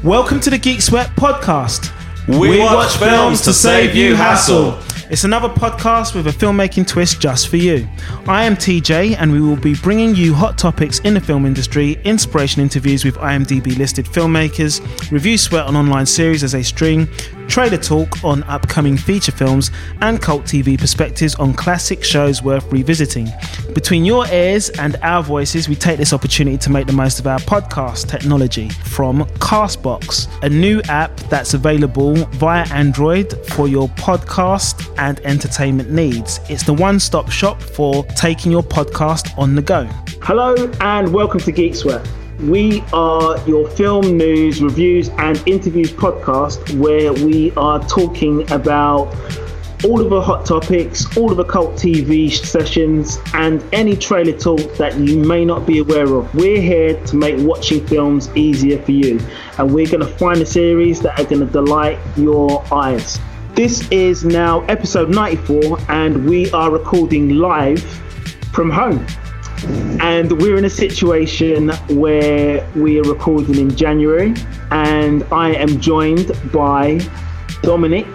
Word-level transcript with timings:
Welcome 0.00 0.40
to 0.40 0.50
the 0.50 0.58
Geek 0.58 0.82
Sweat 0.82 1.10
podcast. 1.10 1.92
We 2.26 2.58
watch 2.58 2.96
films 2.96 3.40
to 3.42 3.52
save 3.52 3.94
you 3.94 4.16
hassle. 4.16 4.80
It's 5.10 5.22
another 5.22 5.48
podcast 5.48 6.16
with 6.16 6.26
a 6.26 6.30
filmmaking 6.30 6.88
twist 6.88 7.20
just 7.20 7.46
for 7.46 7.56
you. 7.56 7.86
I 8.26 8.44
am 8.44 8.56
TJ, 8.56 9.16
and 9.16 9.30
we 9.30 9.40
will 9.40 9.56
be 9.56 9.74
bringing 9.76 10.16
you 10.16 10.34
hot 10.34 10.58
topics 10.58 10.98
in 11.00 11.14
the 11.14 11.20
film 11.20 11.46
industry, 11.46 12.00
inspiration 12.02 12.60
interviews 12.62 13.04
with 13.04 13.14
IMDb 13.16 13.78
listed 13.78 14.06
filmmakers, 14.06 14.80
review 15.12 15.38
sweat 15.38 15.66
on 15.66 15.76
online 15.76 16.06
series 16.06 16.42
as 16.42 16.50
they 16.50 16.64
stream, 16.64 17.08
trailer 17.52 17.76
talk 17.76 18.24
on 18.24 18.42
upcoming 18.44 18.96
feature 18.96 19.30
films, 19.30 19.70
and 20.00 20.22
cult 20.22 20.44
TV 20.44 20.78
perspectives 20.78 21.34
on 21.34 21.52
classic 21.52 22.02
shows 22.02 22.42
worth 22.42 22.64
revisiting. 22.72 23.28
Between 23.74 24.06
your 24.06 24.26
ears 24.28 24.70
and 24.70 24.96
our 25.02 25.22
voices, 25.22 25.68
we 25.68 25.74
take 25.74 25.98
this 25.98 26.14
opportunity 26.14 26.56
to 26.56 26.70
make 26.70 26.86
the 26.86 26.94
most 26.94 27.20
of 27.20 27.26
our 27.26 27.38
podcast 27.40 28.08
technology 28.08 28.70
from 28.70 29.24
Castbox, 29.38 30.28
a 30.42 30.48
new 30.48 30.80
app 30.88 31.14
that's 31.28 31.52
available 31.52 32.14
via 32.36 32.66
Android 32.72 33.34
for 33.48 33.68
your 33.68 33.88
podcast 33.90 34.90
and 34.96 35.20
entertainment 35.20 35.90
needs. 35.90 36.40
It's 36.48 36.62
the 36.62 36.72
one 36.72 36.98
stop 36.98 37.30
shop 37.30 37.60
for 37.60 38.02
taking 38.16 38.50
your 38.50 38.62
podcast 38.62 39.36
on 39.36 39.54
the 39.54 39.62
go. 39.62 39.84
Hello, 40.22 40.54
and 40.80 41.12
welcome 41.12 41.40
to 41.40 41.52
Geek 41.52 41.74
Sweat. 41.74 42.08
We 42.42 42.82
are 42.92 43.38
your 43.46 43.68
film 43.68 44.16
news, 44.16 44.60
reviews, 44.60 45.10
and 45.10 45.40
interviews 45.46 45.92
podcast 45.92 46.76
where 46.76 47.12
we 47.12 47.52
are 47.52 47.78
talking 47.86 48.50
about 48.50 49.14
all 49.84 50.00
of 50.00 50.10
the 50.10 50.20
hot 50.20 50.44
topics, 50.44 51.16
all 51.16 51.30
of 51.30 51.36
the 51.36 51.44
cult 51.44 51.74
TV 51.74 52.32
sessions, 52.32 53.20
and 53.34 53.62
any 53.72 53.96
trailer 53.96 54.36
talk 54.36 54.74
that 54.74 54.98
you 54.98 55.18
may 55.18 55.44
not 55.44 55.68
be 55.68 55.78
aware 55.78 56.12
of. 56.12 56.34
We're 56.34 56.60
here 56.60 57.00
to 57.06 57.16
make 57.16 57.36
watching 57.38 57.86
films 57.86 58.28
easier 58.36 58.82
for 58.82 58.90
you, 58.90 59.20
and 59.58 59.72
we're 59.72 59.86
going 59.86 60.00
to 60.00 60.12
find 60.18 60.42
a 60.42 60.46
series 60.46 61.00
that 61.02 61.20
are 61.20 61.24
going 61.24 61.46
to 61.46 61.52
delight 61.52 62.00
your 62.16 62.64
eyes. 62.74 63.20
This 63.54 63.88
is 63.92 64.24
now 64.24 64.62
episode 64.62 65.10
94, 65.10 65.78
and 65.90 66.28
we 66.28 66.50
are 66.50 66.72
recording 66.72 67.36
live 67.36 67.80
from 68.52 68.68
home. 68.68 69.06
And 70.00 70.40
we're 70.40 70.56
in 70.58 70.64
a 70.64 70.70
situation 70.70 71.68
where 71.90 72.66
we 72.74 72.98
are 72.98 73.04
recording 73.04 73.56
in 73.58 73.74
January, 73.76 74.34
and 74.70 75.22
I 75.32 75.50
am 75.54 75.80
joined 75.80 76.32
by 76.52 77.00
Dominic. 77.62 78.06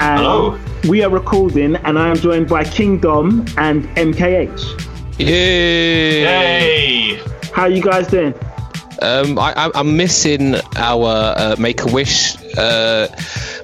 And 0.00 0.20
Hello. 0.20 0.58
We 0.88 1.04
are 1.04 1.10
recording, 1.10 1.76
and 1.76 1.98
I 1.98 2.08
am 2.08 2.16
joined 2.16 2.48
by 2.48 2.64
King 2.64 2.98
Dom 2.98 3.44
and 3.56 3.84
MKH. 3.96 5.18
Yay! 5.20 6.22
Hey! 6.24 7.20
How 7.52 7.62
are 7.62 7.70
you 7.70 7.82
guys 7.82 8.08
doing? 8.08 8.34
Um, 9.00 9.38
I, 9.38 9.52
I'm- 9.52 9.72
I'm 9.74 9.96
missing 9.96 10.56
our 10.76 11.34
uh, 11.36 11.56
Make 11.58 11.82
a 11.82 11.86
Wish, 11.92 12.36
uh, 12.56 13.06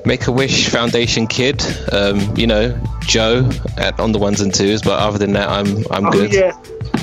Make 0.04 0.26
a 0.28 0.32
Wish 0.32 0.68
Foundation 0.68 1.26
kid. 1.26 1.62
Um, 1.92 2.36
you 2.36 2.46
know, 2.46 2.78
Joe 3.02 3.48
at, 3.76 3.98
on 3.98 4.12
the 4.12 4.18
ones 4.18 4.40
and 4.40 4.54
twos. 4.54 4.82
But 4.82 5.00
other 5.00 5.18
than 5.18 5.32
that, 5.32 5.48
I'm 5.48 5.84
I'm 5.90 6.06
Oh, 6.06 6.10
good. 6.10 6.32
yeah. 6.32 6.56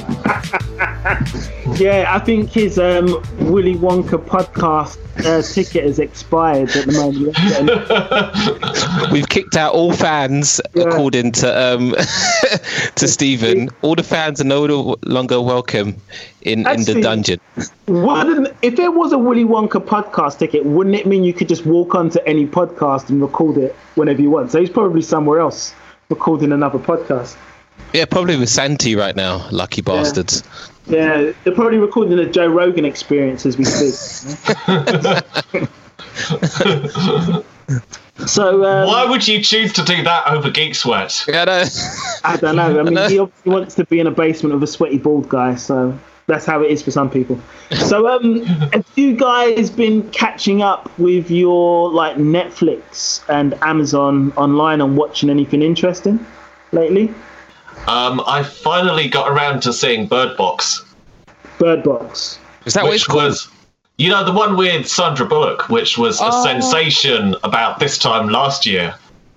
yeah, 1.79 2.05
I 2.09 2.19
think 2.23 2.51
his 2.51 2.77
um, 2.77 3.05
Willy 3.51 3.75
Wonka 3.75 4.23
podcast 4.23 4.97
uh, 5.25 5.41
ticket 5.41 5.83
has 5.85 5.97
expired 5.99 6.69
at 6.69 6.85
the 6.85 6.91
moment. 6.91 7.35
We've 9.11 9.27
kicked 9.27 9.55
out 9.57 9.73
all 9.73 9.91
fans, 9.93 10.61
Yeah. 10.73 10.83
according 10.83 11.31
to 11.33 11.75
um, 11.75 11.91
to 12.95 13.07
Stephen. 13.07 13.69
All 13.81 13.95
the 13.95 14.03
fans 14.03 14.41
are 14.41 14.45
no 14.45 14.95
longer 15.05 15.41
welcome 15.41 15.95
in, 16.41 16.67
in 16.67 16.83
the 16.83 17.01
dungeon. 17.01 17.39
Wouldn't, 17.87 18.55
if 18.61 18.75
there 18.75 18.91
was 18.91 19.11
a 19.11 19.17
Willy 19.17 19.45
Wonka 19.45 19.83
podcast 19.83 20.37
ticket, 20.39 20.65
wouldn't 20.65 20.95
it 20.95 21.07
mean 21.07 21.23
you 21.23 21.33
could 21.33 21.47
just 21.49 21.65
walk 21.65 21.95
onto 21.95 22.19
any 22.27 22.45
podcast 22.45 23.09
and 23.09 23.21
record 23.21 23.57
it 23.57 23.75
whenever 23.95 24.21
you 24.21 24.29
want? 24.29 24.51
So 24.51 24.59
he's 24.59 24.69
probably 24.69 25.01
somewhere 25.01 25.39
else 25.39 25.73
recording 26.09 26.51
another 26.51 26.79
podcast. 26.79 27.35
Yeah, 27.95 28.03
probably 28.03 28.35
with 28.35 28.49
Santi 28.49 28.93
right 28.93 29.15
now. 29.15 29.47
Lucky 29.51 29.81
bastards. 29.81 30.43
Yeah, 30.85 31.31
they're 31.45 31.55
probably 31.55 31.77
recording 31.77 32.19
a 32.19 32.29
Joe 32.29 32.47
Rogan 32.47 32.83
experience 32.83 33.45
as 33.45 33.57
we 33.57 33.63
speak. 33.63 33.93
so 38.27 38.65
um, 38.65 38.87
Why 38.87 39.05
would 39.09 39.25
you 39.25 39.41
choose 39.41 39.71
to 39.71 39.83
do 39.85 40.03
that 40.03 40.27
over 40.27 40.49
Geek 40.49 40.75
Sweat? 40.75 41.23
Yeah, 41.25 41.43
I 41.43 41.45
know. 41.45 41.63
I 42.25 42.35
don't 42.35 42.57
know. 42.57 42.81
I 42.81 42.83
mean, 42.83 43.09
he 43.09 43.17
obviously 43.17 43.53
wants 43.53 43.75
to 43.75 43.85
be 43.85 44.01
in 44.01 44.07
a 44.07 44.11
basement 44.11 44.53
with 44.53 44.63
a 44.63 44.67
sweaty 44.67 44.97
bald 44.97 45.29
guy, 45.29 45.55
so 45.55 45.97
that's 46.27 46.45
how 46.45 46.61
it 46.63 46.71
is 46.71 46.81
for 46.81 46.91
some 46.91 47.09
people. 47.09 47.39
So, 47.71 48.09
um, 48.09 48.43
have 48.43 48.85
you 48.95 49.15
guys 49.15 49.69
been 49.69 50.11
catching 50.11 50.61
up 50.61 50.91
with 50.99 51.31
your 51.31 51.89
like 51.91 52.17
Netflix 52.17 53.23
and 53.29 53.53
Amazon 53.61 54.33
online 54.35 54.81
and 54.81 54.97
watching 54.97 55.29
anything 55.29 55.61
interesting 55.61 56.19
lately? 56.73 57.13
Um, 57.87 58.21
I 58.25 58.41
finally 58.43 59.07
got 59.07 59.29
around 59.31 59.61
to 59.63 59.73
seeing 59.73 60.07
Bird 60.07 60.35
Box, 60.37 60.83
Bird 61.59 61.83
Box. 61.83 62.39
Is 62.65 62.73
that 62.73 62.83
what 62.83 62.95
it's 62.95 63.03
which 63.07 63.11
called? 63.11 63.23
was, 63.25 63.47
you 63.97 64.09
know, 64.09 64.23
the 64.25 64.31
one 64.33 64.57
with 64.57 64.87
Sandra 64.87 65.25
Bullock, 65.25 65.69
which 65.69 65.97
was 65.97 66.19
a 66.19 66.25
Oh. 66.31 66.43
sensation 66.43 67.35
about 67.43 67.79
this 67.79 67.97
time 67.97 68.29
last 68.29 68.65
year. 68.65 68.95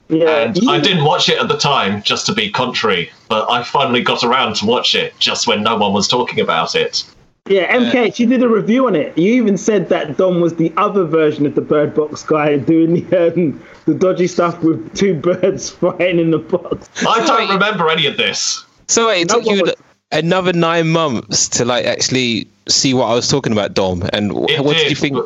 Yeah, 0.08 0.30
And 0.38 0.56
you- 0.56 0.70
I 0.70 0.78
didn't 0.80 1.04
watch 1.04 1.28
it 1.28 1.38
at 1.38 1.48
the 1.48 1.58
time 1.58 2.02
just 2.02 2.24
to 2.26 2.32
be 2.32 2.48
contrary, 2.50 3.10
but 3.28 3.46
I 3.50 3.62
finally 3.62 4.00
got 4.00 4.24
around 4.24 4.56
to 4.56 4.64
watch 4.66 4.94
it 4.94 5.12
just 5.18 5.46
when 5.46 5.62
no 5.62 5.76
one 5.76 5.92
was 5.92 6.08
talking 6.08 6.40
about 6.40 6.74
it. 6.74 7.04
Yeah, 7.48 7.74
MKH, 7.76 8.14
she 8.14 8.26
did 8.26 8.42
a 8.42 8.48
review 8.48 8.86
on 8.86 8.94
it. 8.94 9.16
You 9.16 9.32
even 9.34 9.56
said 9.56 9.88
that 9.88 10.16
Dom 10.16 10.40
was 10.40 10.56
the 10.56 10.72
other 10.76 11.04
version 11.04 11.46
of 11.46 11.54
the 11.54 11.60
Bird 11.60 11.94
Box 11.94 12.22
guy 12.22 12.56
doing 12.58 13.08
the 13.08 13.32
um, 13.32 13.62
the 13.86 13.94
dodgy 13.94 14.26
stuff 14.26 14.62
with 14.62 14.94
two 14.94 15.14
birds 15.14 15.70
fighting 15.80 16.18
in 16.18 16.30
the 16.30 16.38
box. 16.38 16.88
I 17.06 17.24
don't 17.26 17.48
remember 17.50 17.88
any 17.88 18.06
of 18.06 18.16
this. 18.16 18.64
So 18.88 19.08
wait, 19.08 19.22
it 19.22 19.28
No 19.28 19.34
took 19.40 19.46
you 19.46 19.62
was- 19.62 19.74
another 20.12 20.52
nine 20.52 20.88
months 20.88 21.48
to 21.50 21.64
like 21.64 21.84
actually 21.86 22.46
see 22.68 22.92
what 22.94 23.06
I 23.06 23.14
was 23.14 23.28
talking 23.28 23.52
about, 23.52 23.74
Dom. 23.74 24.02
And 24.12 24.30
It 24.50 24.62
what 24.64 24.76
did 24.76 24.82
did, 24.84 24.90
you 24.90 24.96
think? 24.96 25.18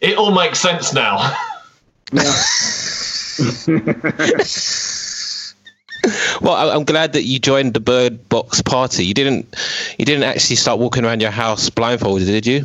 It 0.00 0.16
all 0.18 0.32
makes 0.32 0.58
sense 0.58 0.92
now. 0.92 1.18
Well, 6.40 6.54
I- 6.54 6.74
I'm 6.74 6.84
glad 6.84 7.12
that 7.14 7.24
you 7.24 7.38
joined 7.38 7.74
the 7.74 7.80
Bird 7.80 8.28
Box 8.28 8.62
party. 8.62 9.04
You 9.04 9.14
didn't, 9.14 9.46
you 9.98 10.04
didn't 10.04 10.24
actually 10.24 10.56
start 10.56 10.78
walking 10.78 11.04
around 11.04 11.20
your 11.22 11.30
house 11.30 11.70
blindfolded, 11.70 12.26
did 12.26 12.46
you? 12.46 12.64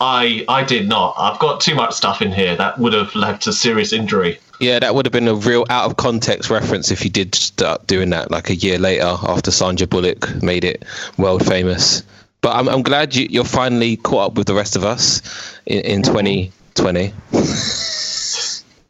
I 0.00 0.44
I 0.48 0.64
did 0.64 0.88
not. 0.88 1.14
I've 1.18 1.38
got 1.38 1.60
too 1.60 1.74
much 1.74 1.92
stuff 1.92 2.22
in 2.22 2.32
here 2.32 2.56
that 2.56 2.78
would 2.78 2.94
have 2.94 3.14
led 3.14 3.42
to 3.42 3.52
serious 3.52 3.92
injury. 3.92 4.38
Yeah, 4.58 4.78
that 4.78 4.94
would 4.94 5.04
have 5.06 5.12
been 5.12 5.28
a 5.28 5.34
real 5.34 5.64
out 5.70 5.90
of 5.90 5.96
context 5.96 6.50
reference 6.50 6.90
if 6.90 7.04
you 7.04 7.10
did 7.10 7.34
start 7.34 7.86
doing 7.86 8.10
that 8.10 8.30
like 8.30 8.50
a 8.50 8.54
year 8.54 8.78
later 8.78 9.16
after 9.22 9.50
Sandra 9.50 9.86
Bullock 9.86 10.42
made 10.42 10.64
it 10.64 10.84
world 11.18 11.46
famous. 11.46 12.02
But 12.42 12.56
I'm, 12.56 12.68
I'm 12.68 12.82
glad 12.82 13.14
you, 13.14 13.26
you're 13.30 13.44
finally 13.44 13.96
caught 13.96 14.32
up 14.32 14.34
with 14.38 14.46
the 14.46 14.54
rest 14.54 14.76
of 14.76 14.84
us 14.84 15.20
in, 15.66 15.80
in 15.80 16.02
2020. 16.02 17.12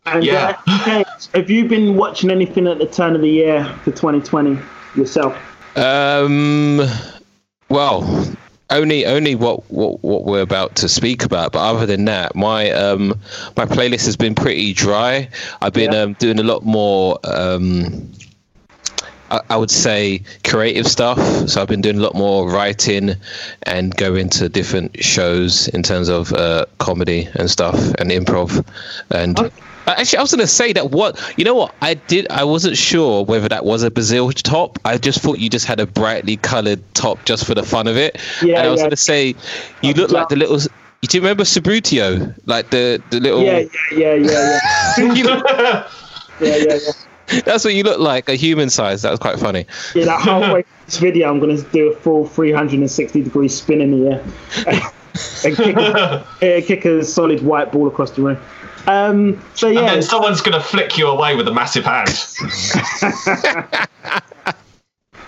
And 0.07 0.25
Yeah. 0.25 0.57
uh, 0.67 1.05
have 1.35 1.51
you 1.51 1.67
been 1.67 1.97
watching 1.97 2.31
anything 2.31 2.67
at 2.67 2.79
the 2.79 2.87
turn 2.87 3.15
of 3.15 3.21
the 3.21 3.29
year 3.29 3.65
for 3.85 3.91
2020 3.91 4.59
yourself? 4.97 5.37
Um, 5.77 6.81
well, 7.69 8.27
only 8.71 9.05
only 9.07 9.35
what, 9.35 9.71
what 9.71 10.03
what 10.03 10.25
we're 10.25 10.41
about 10.41 10.77
to 10.77 10.89
speak 10.89 11.25
about. 11.25 11.53
But 11.53 11.61
other 11.61 11.87
than 11.87 12.05
that, 12.07 12.35
my 12.35 12.71
um 12.71 13.09
my 13.57 13.67
playlist 13.67 14.07
has 14.07 14.17
been 14.17 14.35
pretty 14.35 14.73
dry. 14.73 15.29
I've 15.61 15.73
been 15.73 15.93
Yeah. 15.93 16.03
um, 16.03 16.13
doing 16.15 16.39
a 16.39 16.45
lot 16.45 16.65
more 16.65 17.19
um. 17.25 18.11
I 19.31 19.41
I 19.51 19.57
would 19.57 19.71
say 19.71 20.23
creative 20.45 20.87
stuff. 20.87 21.19
So 21.49 21.61
I've 21.63 21.69
been 21.69 21.83
doing 21.83 21.99
a 21.99 22.01
lot 22.01 22.15
more 22.15 22.51
writing 22.51 23.15
and 23.65 23.95
going 23.97 24.29
to 24.31 24.49
different 24.49 25.03
shows 25.05 25.69
in 25.69 25.83
terms 25.83 26.09
of 26.09 26.33
uh, 26.33 26.67
comedy 26.79 27.29
and 27.35 27.49
stuff 27.51 27.77
and 27.99 28.11
improv. 28.11 28.65
And 29.11 29.39
Okay. 29.39 29.51
Uh, 29.87 29.95
actually, 29.97 30.19
I 30.19 30.23
was 30.23 30.31
going 30.31 30.41
to 30.41 30.47
say 30.47 30.73
that 30.75 30.91
what 30.91 31.19
you 31.37 31.45
know 31.45 31.55
what 31.55 31.75
I 31.81 31.95
did. 31.95 32.27
I 32.31 32.45
wasn't 32.45 32.77
sure 32.77 33.25
whether 33.25 33.49
that 33.49 33.65
was 33.65 33.83
a 33.83 33.91
Brazil 33.91 34.31
top. 34.33 34.79
I 34.85 34.99
just 34.99 35.21
thought 35.21 35.39
you 35.39 35.49
just 35.49 35.67
had 35.67 35.81
a 35.81 35.87
brightly 35.87 36.37
coloured 36.37 36.83
top 36.95 37.25
just 37.25 37.47
for 37.47 37.55
the 37.55 37.63
fun 37.63 37.87
of 37.87 37.97
it. 37.97 38.19
Yeah, 38.43 38.59
and 38.59 38.69
I 38.69 38.71
was 38.71 38.79
yeah. 38.79 38.85
going 38.85 38.91
to 38.91 38.97
say 38.97 39.35
you 39.83 39.95
look 39.95 40.11
like 40.11 40.29
the 40.29 40.37
little. 40.37 40.59
Do 40.59 41.17
you 41.17 41.23
remember 41.23 41.45
Subbuteo? 41.45 42.35
Like 42.47 42.71
the 42.71 43.03
the 43.11 43.21
little. 43.21 43.43
Yeah, 43.43 43.61
yeah, 43.93 44.15
yeah, 44.15 44.59
yeah, 44.99 45.15
You 45.15 45.25
look- 45.25 45.47
yeah, 45.49 45.89
yeah, 46.41 46.57
yeah, 46.57 46.79
yeah. 47.31 47.41
that's 47.41 47.65
what 47.65 47.75
you 47.75 47.83
look 47.83 48.01
like, 48.01 48.29
a 48.29 48.35
human 48.35 48.69
size. 48.71 49.03
That 49.03 49.11
was 49.11 49.19
quite 49.19 49.39
funny. 49.39 49.67
Yeah, 49.95 50.07
like 50.07 50.21
halfway 50.21 50.63
through 50.63 50.85
this 50.87 50.97
video, 50.99 51.31
I'm 51.31 51.41
going 51.41 51.57
to 51.57 51.63
do 51.71 51.93
a 51.93 51.97
full 51.97 52.27
360 52.27 53.23
degree 53.23 53.49
spin 53.49 53.81
in 53.81 54.05
the 54.05 54.11
air 54.67 54.83
and 55.45 55.57
kick 55.57 55.77
a, 55.77 55.81
uh, 55.81 56.25
kick 56.41 56.85
a 56.85 57.05
solid 57.05 57.43
white 57.43 57.73
ball 57.73 57.89
across 57.89 58.11
the 58.13 58.23
room. 58.23 58.39
Um, 58.87 59.43
so 59.55 59.67
And 59.69 59.77
yeah, 59.77 59.87
then 59.87 60.03
someone's 60.03 60.41
going 60.41 60.59
to 60.59 60.65
flick 60.65 60.97
you 60.97 61.09
away 61.09 61.37
with 61.37 61.47
a 61.49 61.53
massive 61.53 61.85
hand. 61.85 62.09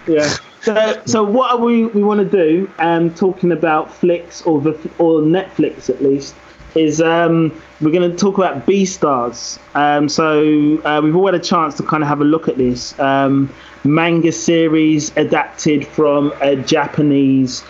yeah. 0.07 0.35
So, 0.63 1.03
so 1.07 1.25
what 1.25 1.51
are 1.51 1.59
we 1.59 1.87
we 1.87 2.03
want 2.03 2.21
to 2.21 2.29
do? 2.29 2.71
Um, 2.79 3.13
talking 3.15 3.53
about 3.53 3.93
flicks 3.93 4.43
or 4.43 4.61
the 4.61 4.71
or 4.99 5.21
Netflix 5.21 5.91
at 5.91 6.03
least. 6.03 6.35
is 6.75 7.03
um, 7.03 7.53
we're 7.81 7.91
going 7.91 8.11
to 8.11 8.17
talk 8.17 8.39
about 8.39 8.67
Beastars. 8.67 9.59
Um, 9.75 10.09
so 10.09 10.81
uh, 10.85 11.01
we've 11.03 11.15
all 11.15 11.27
had 11.27 11.35
a 11.35 11.39
chance 11.39 11.77
to 11.77 11.83
kind 11.83 12.03
of 12.03 12.09
have 12.09 12.21
a 12.21 12.25
look 12.25 12.49
at 12.49 12.57
this 12.57 12.99
um, 12.99 13.53
manga 13.85 14.33
series 14.33 15.15
adapted 15.17 15.87
from 15.87 16.33
a 16.41 16.57
Japanese 16.57 17.63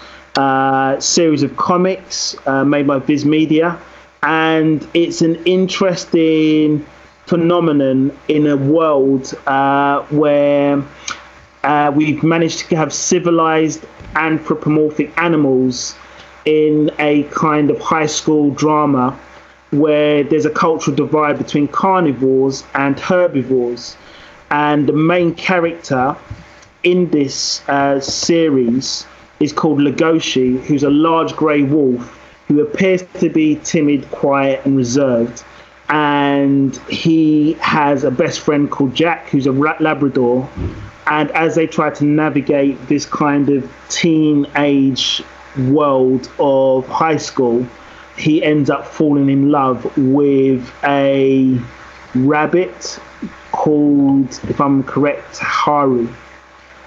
series 1.01 1.43
of 1.43 1.57
comics 1.57 2.37
uh, 2.47 2.65
made 2.65 2.87
by 2.87 2.99
Viz 2.99 3.25
Media, 3.25 3.79
and 4.23 4.87
it's 4.95 5.21
an 5.21 5.37
interesting 5.45 6.87
phenomenon 7.27 8.17
in 8.29 8.47
a 8.47 8.57
world 8.57 9.35
uh, 9.47 10.03
where 10.11 10.83
uh, 11.65 11.93
we've 11.95 12.23
managed 12.23 12.69
to 12.69 12.77
have 12.77 12.93
civilized 12.93 13.85
anthropomorphic 14.17 15.13
animals 15.19 15.95
in 16.45 16.91
a 16.99 17.23
kind 17.25 17.71
of 17.71 17.81
high 17.81 18.07
school 18.07 18.51
drama 18.51 19.19
where 19.71 20.23
there's 20.25 20.45
a 20.45 20.51
cultural 20.51 20.95
divide 20.95 21.39
between 21.39 21.67
carnivores 21.69 22.65
and 22.75 22.99
herbivores. 23.01 23.97
And 24.51 24.87
the 24.87 24.93
main 24.93 25.35
character 25.35 26.15
in 26.83 27.09
this 27.11 27.67
uh, 27.69 28.01
series 28.01 29.07
is 29.43 29.53
called 29.53 29.79
Legoshi, 29.79 30.63
who's 30.63 30.85
a 30.85 30.91
large 30.91 31.35
grey 31.35 31.63
wolf 31.63 32.19
who 32.49 32.61
appears 32.61 33.03
to 33.21 33.29
be 33.29 33.57
timid, 33.65 34.09
quiet, 34.11 34.65
and 34.65 34.77
reserved. 34.77 35.43
And 35.89 36.77
he 36.89 37.55
has 37.55 38.05
a 38.05 38.11
best 38.11 38.41
friend 38.41 38.71
called 38.71 38.95
Jack, 38.95 39.29
who's 39.29 39.47
a 39.47 39.53
rat 39.53 39.81
Labrador. 39.81 40.49
And 41.07 41.31
as 41.33 41.55
they 41.57 41.67
try 41.67 41.91
to 41.91 42.05
navigate 42.05 42.87
this 42.87 43.05
kind 43.05 43.49
of 43.51 43.71
teenage 43.89 45.23
world 45.69 46.31
of 46.39 46.87
high 46.89 47.17
school, 47.17 47.67
he 48.17 48.43
ends 48.43 48.71
up 48.71 48.87
falling 48.87 49.29
in 49.29 49.51
love 49.51 49.85
with 49.97 50.73
a 50.85 51.61
rabbit 52.15 53.01
called, 53.51 54.29
if 54.49 54.61
I'm 54.61 54.83
correct, 54.85 55.39
Haru. 55.39 56.09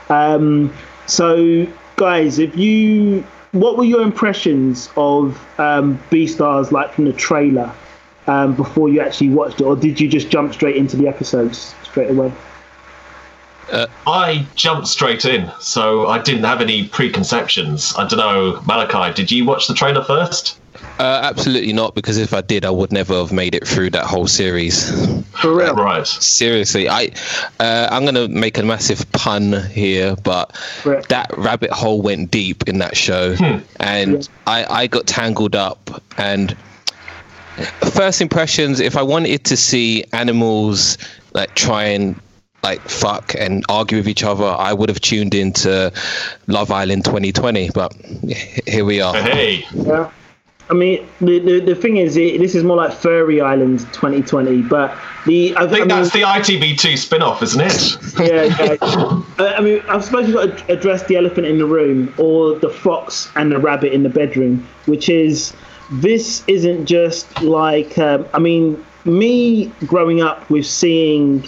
Um, 0.10 0.74
so, 1.08 1.68
guys, 1.96 2.40
if 2.40 2.56
you, 2.58 3.26
what 3.52 3.78
were 3.78 3.84
your 3.84 4.02
impressions 4.02 4.90
of 4.98 5.40
um, 5.60 5.98
Beastars 6.10 6.72
like 6.72 6.94
from 6.94 7.06
the 7.06 7.14
trailer 7.14 7.74
um, 8.28 8.56
before 8.56 8.90
you 8.90 9.02
actually 9.02 9.30
watched 9.30 9.62
it, 9.62 9.64
or 9.64 9.76
did 9.76 10.00
you 10.00 10.08
just 10.08 10.30
jump 10.30 10.54
straight 10.54 10.76
into 10.76 10.98
the 10.98 11.08
episodes 11.08 11.76
straight 11.84 12.10
away? 12.10 12.32
Uh, 13.72 13.88
I 14.06 14.46
jumped 14.56 14.88
straight 14.88 15.26
in, 15.26 15.52
so 15.60 16.08
I 16.08 16.20
didn't 16.20 16.44
have 16.44 16.62
any 16.62 16.88
preconceptions. 16.88 17.96
I 17.98 18.08
don't 18.08 18.20
know, 18.20 18.62
Malachi, 18.68 19.14
did 19.14 19.32
you 19.32 19.46
watch 19.46 19.68
the 19.68 19.74
trailer 19.74 20.04
first? 20.04 20.60
Uh, 21.00 21.22
absolutely 21.24 21.74
not, 21.74 21.96
because 21.96 22.18
if 22.18 22.34
I 22.34 22.42
did, 22.42 22.66
I 22.66 22.70
would 22.70 22.92
never 22.92 23.16
have 23.16 23.32
made 23.32 23.56
it 23.56 23.68
through 23.68 23.90
that 23.92 24.06
whole 24.06 24.28
series. 24.28 24.90
For 25.32 25.54
real, 25.54 25.76
right? 25.76 26.06
Seriously, 26.08 26.88
I 26.90 27.12
uh, 27.60 27.90
I'm 27.92 28.06
gonna 28.06 28.28
make 28.28 28.58
a 28.58 28.64
massive 28.64 29.10
pun 29.12 29.64
here, 29.70 30.16
but 30.24 30.56
right. 30.86 31.08
that 31.10 31.38
rabbit 31.38 31.72
hole 31.72 32.02
went 32.02 32.32
deep 32.32 32.68
in 32.68 32.80
that 32.80 32.96
show, 32.96 33.36
hmm. 33.36 33.60
and 33.80 34.24
yeah. 34.24 34.30
I 34.48 34.84
I 34.84 34.88
got 34.88 35.08
tangled 35.08 35.56
up 35.56 36.02
and. 36.18 36.56
First 37.94 38.20
impressions, 38.20 38.82
if 38.82 38.98
I 38.98 39.02
wanted 39.02 39.46
to 39.46 39.56
see 39.56 40.04
animals 40.12 40.98
like 41.34 41.56
try 41.56 41.86
and 41.86 42.20
like 42.66 42.82
fuck 42.82 43.36
and 43.38 43.64
argue 43.70 43.98
with 44.00 44.10
each 44.10 44.24
other, 44.24 44.44
I 44.44 44.74
would 44.74 44.90
have 44.90 45.00
tuned 45.00 45.36
into 45.36 45.94
Love 46.48 46.72
Island 46.72 47.06
2020. 47.06 47.70
But 47.70 47.94
here 48.68 48.84
we 48.84 49.00
are. 49.02 49.14
Hey. 49.14 49.66
Yeah. 49.74 50.12
I 50.70 50.74
mean, 50.74 51.08
the, 51.22 51.40
the, 51.40 51.60
the 51.60 51.76
thing 51.76 51.98
is, 51.98 52.18
it, 52.18 52.40
this 52.40 52.56
is 52.56 52.64
more 52.64 52.78
like 52.78 52.92
Furry 52.92 53.40
Island 53.40 53.82
2020, 53.94 54.64
but 54.64 54.98
the 55.26 55.56
I, 55.56 55.68
think 55.68 55.74
I 55.74 55.80
mean, 55.80 55.88
that's 55.88 56.12
the 56.12 56.22
ITV2 56.22 56.98
spin 56.98 57.22
off, 57.22 57.44
isn't 57.44 57.62
it? 57.62 57.98
Yeah, 58.20 58.44
yeah. 58.44 58.78
uh, 59.40 59.54
I 59.58 59.62
mean, 59.62 59.82
I 59.88 60.00
suppose 60.00 60.28
you've 60.28 60.36
got 60.36 60.58
to 60.58 60.74
address 60.74 61.04
the 61.04 61.18
elephant 61.18 61.46
in 61.46 61.60
the 61.60 61.66
room 61.66 62.14
or 62.18 62.58
the 62.58 62.70
fox 62.70 63.30
and 63.36 63.52
the 63.52 63.60
rabbit 63.60 63.94
in 63.94 64.02
the 64.04 64.10
bedroom, 64.10 64.68
which 64.88 65.08
is 65.08 65.54
this 65.92 66.44
isn't 66.48 66.86
just 66.86 67.42
like, 67.42 67.98
um, 68.00 68.26
I 68.34 68.40
mean, 68.40 68.84
me 69.06 69.68
growing 69.86 70.22
up 70.22 70.50
with 70.50 70.66
seeing 70.66 71.48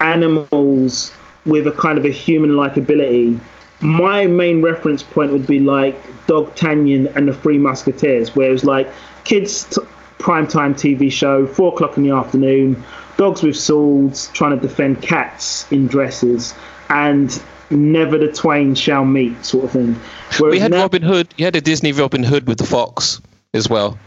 animals 0.00 1.12
with 1.46 1.66
a 1.66 1.72
kind 1.72 1.98
of 1.98 2.04
a 2.04 2.10
human-like 2.10 2.76
ability, 2.76 3.40
my 3.82 4.26
main 4.26 4.62
reference 4.62 5.02
point 5.02 5.32
would 5.32 5.46
be 5.46 5.60
like 5.60 5.96
D'Artagnan 6.26 7.08
and 7.08 7.28
the 7.28 7.34
Three 7.34 7.58
Musketeers, 7.58 8.34
where 8.34 8.48
it 8.48 8.52
was 8.52 8.64
like 8.64 8.88
kids' 9.24 9.64
t- 9.64 9.80
primetime 10.18 10.74
TV 10.74 11.10
show, 11.10 11.46
four 11.46 11.72
o'clock 11.72 11.96
in 11.96 12.04
the 12.04 12.10
afternoon, 12.10 12.82
dogs 13.16 13.42
with 13.42 13.56
swords 13.56 14.28
trying 14.32 14.58
to 14.58 14.66
defend 14.66 15.02
cats 15.02 15.70
in 15.72 15.88
dresses, 15.88 16.54
and 16.88 17.42
never 17.70 18.18
the 18.18 18.30
twain 18.32 18.74
shall 18.74 19.04
meet, 19.04 19.44
sort 19.44 19.64
of 19.64 19.72
thing. 19.72 20.00
Whereas 20.38 20.52
we 20.52 20.58
had 20.60 20.70
now- 20.70 20.82
Robin 20.82 21.02
Hood. 21.02 21.28
You 21.36 21.44
had 21.44 21.56
a 21.56 21.60
Disney 21.60 21.92
Robin 21.92 22.22
Hood 22.22 22.46
with 22.46 22.58
the 22.58 22.66
fox 22.66 23.20
as 23.52 23.68
well. 23.68 23.98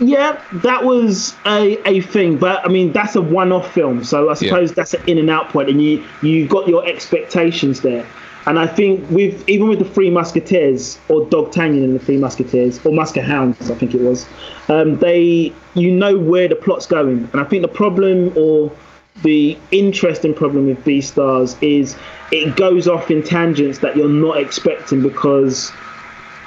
Yeah, 0.00 0.42
that 0.54 0.84
was 0.84 1.34
a, 1.46 1.78
a 1.88 2.00
thing, 2.00 2.36
but 2.36 2.64
I 2.64 2.68
mean 2.68 2.92
that's 2.92 3.14
a 3.14 3.22
one-off 3.22 3.72
film, 3.72 4.02
so 4.02 4.28
I 4.28 4.34
suppose 4.34 4.70
yeah. 4.70 4.74
that's 4.74 4.94
an 4.94 5.02
in 5.06 5.18
and 5.18 5.30
out 5.30 5.50
point, 5.50 5.68
and 5.68 5.80
you 5.80 6.04
you 6.20 6.48
got 6.48 6.66
your 6.66 6.84
expectations 6.84 7.80
there. 7.80 8.04
And 8.46 8.58
I 8.58 8.66
think 8.66 9.08
with 9.10 9.48
even 9.48 9.68
with 9.68 9.78
the 9.78 9.84
Three 9.86 10.10
Musketeers 10.10 10.98
or 11.08 11.24
D'Artagnan 11.26 11.82
and 11.82 11.94
the 11.94 12.04
Three 12.04 12.18
Musketeers 12.18 12.78
or 12.84 12.92
Muskehounds, 12.92 13.70
I 13.70 13.74
think 13.74 13.94
it 13.94 14.02
was, 14.02 14.26
um, 14.68 14.98
they 14.98 15.52
you 15.74 15.90
know 15.90 16.18
where 16.18 16.46
the 16.48 16.56
plot's 16.56 16.86
going, 16.86 17.28
and 17.32 17.40
I 17.40 17.44
think 17.44 17.62
the 17.62 17.68
problem 17.68 18.32
or 18.36 18.70
the 19.22 19.56
interesting 19.70 20.34
problem 20.34 20.66
with 20.66 20.84
Beastars 20.84 21.56
is 21.62 21.96
it 22.32 22.56
goes 22.56 22.88
off 22.88 23.10
in 23.10 23.22
tangents 23.22 23.78
that 23.78 23.96
you're 23.96 24.08
not 24.08 24.38
expecting 24.38 25.02
because 25.02 25.72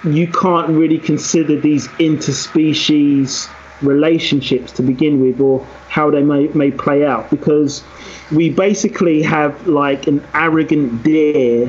you 0.04 0.28
can't 0.28 0.70
really 0.70 1.00
consider 1.00 1.60
these 1.60 1.88
interspecies 2.00 3.50
relationships 3.82 4.72
to 4.74 4.82
begin 4.82 5.22
with 5.22 5.40
or 5.40 5.66
how 5.90 6.10
they 6.10 6.24
may, 6.24 6.48
may 6.50 6.72
play 6.72 7.06
out. 7.06 7.30
Because 7.30 7.84
we 8.32 8.50
basically 8.50 9.22
have 9.22 9.68
like 9.68 10.08
an 10.08 10.26
arrogant 10.34 11.04
deer 11.04 11.68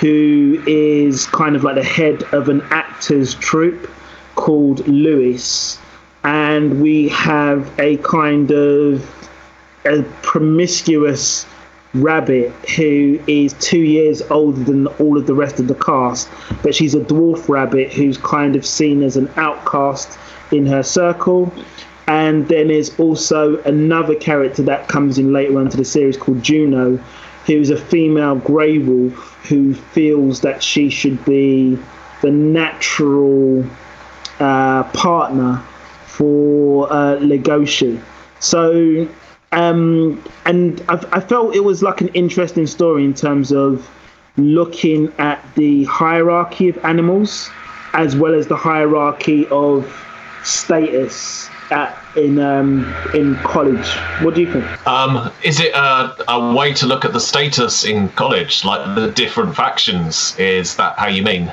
who 0.00 0.62
is 0.66 1.26
kind 1.26 1.54
of 1.54 1.64
like 1.64 1.76
the 1.76 1.84
head 1.84 2.22
of 2.32 2.48
an 2.48 2.60
actors 2.70 3.34
troupe 3.34 3.88
called 4.34 4.86
Louis. 4.88 5.78
And 6.24 6.80
we 6.80 7.08
have 7.10 7.70
a 7.78 7.98
kind 7.98 8.50
of 8.50 9.08
a 9.84 10.02
promiscuous 10.22 11.46
rabbit 11.94 12.50
who 12.76 13.20
is 13.26 13.52
two 13.54 13.78
years 13.78 14.20
older 14.30 14.62
than 14.64 14.86
all 14.86 15.16
of 15.16 15.26
the 15.26 15.34
rest 15.34 15.60
of 15.60 15.68
the 15.68 15.74
cast, 15.76 16.28
but 16.62 16.74
she's 16.74 16.94
a 16.94 17.00
dwarf 17.00 17.48
rabbit 17.48 17.92
who's 17.92 18.18
kind 18.18 18.56
of 18.56 18.66
seen 18.66 19.02
as 19.02 19.16
an 19.16 19.30
outcast 19.36 20.18
in 20.50 20.66
her 20.66 20.82
circle. 20.82 21.52
And 22.06 22.46
then 22.48 22.68
there's 22.68 22.98
also 22.98 23.62
another 23.62 24.14
character 24.14 24.62
that 24.62 24.88
comes 24.88 25.18
in 25.18 25.32
later 25.32 25.58
on 25.58 25.70
to 25.70 25.76
the 25.76 25.84
series 25.84 26.16
called 26.16 26.42
Juno, 26.42 26.96
who's 27.46 27.70
a 27.70 27.76
female 27.76 28.36
grey 28.36 28.78
wolf 28.78 29.38
who 29.48 29.74
feels 29.74 30.40
that 30.40 30.62
she 30.62 30.90
should 30.90 31.24
be 31.24 31.78
the 32.22 32.30
natural 32.30 33.64
uh, 34.40 34.84
partner 34.92 35.62
for 36.06 36.92
uh, 36.92 37.16
Legoshi. 37.16 38.02
So 38.40 39.08
um, 39.54 40.22
and 40.44 40.82
I, 40.88 41.06
I 41.12 41.20
felt 41.20 41.54
it 41.54 41.62
was 41.64 41.82
like 41.82 42.00
an 42.00 42.08
interesting 42.08 42.66
story 42.66 43.04
in 43.04 43.14
terms 43.14 43.52
of 43.52 43.88
looking 44.36 45.12
at 45.18 45.40
the 45.54 45.84
hierarchy 45.84 46.68
of 46.68 46.84
animals 46.84 47.50
as 47.92 48.16
well 48.16 48.34
as 48.34 48.48
the 48.48 48.56
hierarchy 48.56 49.46
of 49.48 50.03
status 50.44 51.48
at, 51.70 51.98
in 52.16 52.38
um, 52.38 52.94
in 53.14 53.34
college. 53.36 53.86
What 54.22 54.34
do 54.34 54.42
you 54.42 54.52
think? 54.52 54.86
Um, 54.86 55.32
is 55.42 55.60
it 55.60 55.74
a, 55.74 56.14
a, 56.28 56.54
way 56.54 56.72
to 56.74 56.86
look 56.86 57.04
at 57.04 57.12
the 57.12 57.20
status 57.20 57.84
in 57.84 58.08
college, 58.10 58.64
like 58.64 58.94
the 58.94 59.10
different 59.10 59.56
factions? 59.56 60.38
Is 60.38 60.76
that 60.76 60.98
how 60.98 61.08
you 61.08 61.22
mean? 61.22 61.52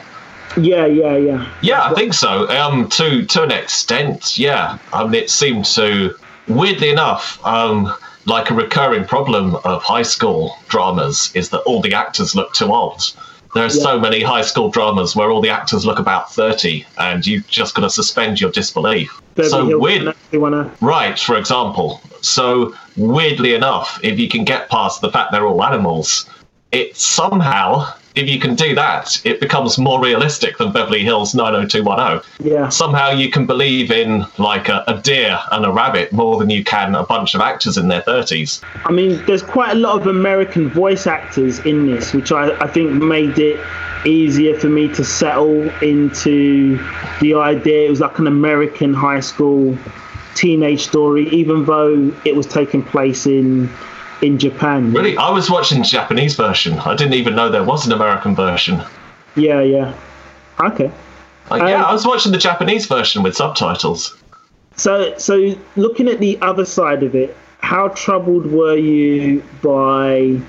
Yeah, 0.57 0.85
yeah, 0.85 1.15
yeah. 1.15 1.53
Yeah, 1.61 1.83
I 1.83 1.93
think 1.93 2.13
so. 2.13 2.49
Um, 2.49 2.89
to 2.89 3.25
to 3.25 3.43
an 3.43 3.51
extent, 3.51 4.37
yeah. 4.37 4.77
I 4.93 5.05
mean, 5.05 5.15
it 5.15 5.29
seemed 5.29 5.65
to 5.65 6.15
weirdly 6.47 6.89
enough, 6.89 7.43
um, 7.45 7.93
like 8.25 8.49
a 8.49 8.53
recurring 8.53 9.05
problem 9.05 9.55
of 9.63 9.81
high 9.81 10.03
school 10.03 10.57
dramas 10.67 11.31
is 11.33 11.49
that 11.49 11.61
all 11.61 11.81
the 11.81 11.93
actors 11.93 12.35
look 12.35 12.53
too 12.53 12.71
old. 12.73 13.01
There 13.53 13.63
are 13.63 13.67
yeah. 13.67 13.83
so 13.83 13.99
many 13.99 14.21
high 14.21 14.43
school 14.43 14.69
dramas 14.69 15.15
where 15.15 15.29
all 15.29 15.41
the 15.41 15.49
actors 15.49 15.85
look 15.85 15.99
about 15.99 16.33
30 16.33 16.85
and 16.97 17.25
you've 17.25 17.47
just 17.47 17.75
got 17.75 17.81
to 17.81 17.89
suspend 17.89 18.39
your 18.39 18.51
disbelief. 18.51 19.21
so 19.43 19.77
weird. 19.77 20.15
Wanna... 20.31 20.71
Right, 20.79 21.19
for 21.19 21.37
example. 21.37 22.01
So 22.21 22.73
weirdly 22.95 23.53
enough, 23.53 23.99
if 24.03 24.19
you 24.19 24.29
can 24.29 24.45
get 24.45 24.69
past 24.69 25.01
the 25.01 25.11
fact 25.11 25.31
they're 25.31 25.45
all 25.45 25.63
animals, 25.63 26.29
it 26.71 26.95
somehow 26.95 27.93
if 28.15 28.29
you 28.29 28.39
can 28.39 28.55
do 28.55 28.75
that, 28.75 29.21
it 29.25 29.39
becomes 29.39 29.77
more 29.77 30.01
realistic 30.01 30.57
than 30.57 30.71
Beverly 30.71 31.03
Hills 31.03 31.33
90210. 31.33 32.51
Yeah. 32.51 32.69
Somehow 32.69 33.11
you 33.11 33.29
can 33.29 33.45
believe 33.45 33.91
in 33.91 34.25
like 34.37 34.69
a, 34.69 34.83
a 34.87 34.99
deer 35.01 35.39
and 35.51 35.65
a 35.65 35.71
rabbit 35.71 36.11
more 36.11 36.37
than 36.37 36.49
you 36.49 36.63
can 36.63 36.95
a 36.95 37.05
bunch 37.05 37.35
of 37.35 37.41
actors 37.41 37.77
in 37.77 37.87
their 37.87 38.01
30s. 38.01 38.63
I 38.85 38.91
mean, 38.91 39.23
there's 39.25 39.43
quite 39.43 39.71
a 39.71 39.79
lot 39.79 40.01
of 40.01 40.07
American 40.07 40.69
voice 40.69 41.07
actors 41.07 41.59
in 41.59 41.87
this, 41.87 42.13
which 42.13 42.31
I, 42.31 42.57
I 42.59 42.67
think 42.67 42.91
made 42.91 43.39
it 43.39 43.59
easier 44.05 44.59
for 44.59 44.67
me 44.67 44.87
to 44.95 45.03
settle 45.03 45.69
into 45.83 46.77
the 47.21 47.35
idea. 47.35 47.87
It 47.87 47.89
was 47.89 48.01
like 48.01 48.17
an 48.19 48.27
American 48.27 48.93
high 48.93 49.19
school 49.19 49.77
teenage 50.35 50.87
story, 50.87 51.29
even 51.29 51.65
though 51.65 52.11
it 52.25 52.35
was 52.35 52.47
taking 52.47 52.83
place 52.83 53.25
in 53.25 53.69
in 54.21 54.37
Japan. 54.37 54.93
Really? 54.93 55.17
I 55.17 55.29
was 55.29 55.49
watching 55.49 55.79
the 55.79 55.85
Japanese 55.85 56.35
version. 56.35 56.79
I 56.79 56.95
didn't 56.95 57.13
even 57.15 57.35
know 57.35 57.49
there 57.49 57.63
was 57.63 57.85
an 57.85 57.91
American 57.91 58.35
version. 58.35 58.83
Yeah, 59.35 59.61
yeah. 59.61 59.93
Okay. 60.59 60.91
Like, 61.49 61.63
yeah, 61.63 61.79
Um, 61.79 61.85
I 61.85 61.93
was 61.93 62.05
watching 62.05 62.31
the 62.31 62.37
Japanese 62.37 62.85
version 62.85 63.23
with 63.23 63.35
subtitles. 63.35 64.15
So, 64.75 65.17
so 65.17 65.55
looking 65.75 66.07
at 66.07 66.19
the 66.19 66.39
other 66.41 66.65
side 66.65 67.03
of 67.03 67.15
it, 67.15 67.35
how 67.59 67.89
troubled 67.89 68.51
were 68.51 68.75
you 68.75 69.43
by 69.61 70.39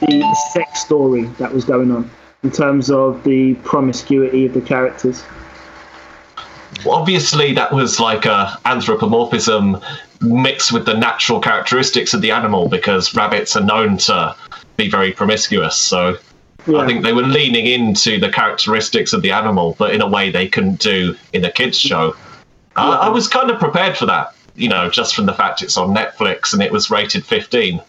the 0.00 0.36
sex 0.52 0.80
story 0.80 1.24
that 1.38 1.52
was 1.52 1.64
going 1.64 1.90
on 1.90 2.10
in 2.42 2.50
terms 2.50 2.90
of 2.90 3.22
the 3.24 3.54
promiscuity 3.56 4.46
of 4.46 4.54
the 4.54 4.60
characters? 4.60 5.22
Well, 6.84 6.96
obviously, 6.96 7.52
that 7.54 7.72
was 7.72 7.98
like 8.00 8.26
a 8.26 8.58
anthropomorphism 8.64 9.78
mixed 10.20 10.72
with 10.72 10.86
the 10.86 10.94
natural 10.94 11.40
characteristics 11.40 12.14
of 12.14 12.20
the 12.20 12.30
animal 12.30 12.68
because 12.68 13.14
rabbits 13.14 13.56
are 13.56 13.62
known 13.64 13.98
to 13.98 14.34
be 14.76 14.90
very 14.90 15.12
promiscuous. 15.12 15.76
So 15.76 16.16
Yeah. 16.66 16.78
I 16.78 16.86
think 16.86 17.04
they 17.04 17.12
were 17.12 17.22
leaning 17.22 17.66
into 17.66 18.18
the 18.18 18.28
characteristics 18.30 19.12
of 19.12 19.22
the 19.22 19.30
animal, 19.30 19.76
but 19.78 19.94
in 19.94 20.00
a 20.02 20.06
way 20.08 20.30
they 20.30 20.48
couldn't 20.48 20.80
do 20.80 21.16
in 21.32 21.44
a 21.44 21.50
kids' 21.50 21.78
show. 21.78 22.16
I, 22.74 22.90
I 22.90 23.08
was 23.08 23.28
kind 23.28 23.50
of 23.50 23.58
prepared 23.58 23.96
for 23.96 24.06
that, 24.06 24.34
you 24.54 24.68
know, 24.68 24.90
just 24.90 25.14
from 25.14 25.26
the 25.26 25.32
fact 25.32 25.62
it's 25.62 25.76
on 25.76 25.94
Netflix 25.94 26.52
and 26.52 26.62
it 26.62 26.72
was 26.72 26.90
rated 26.90 27.24
15. 27.24 27.80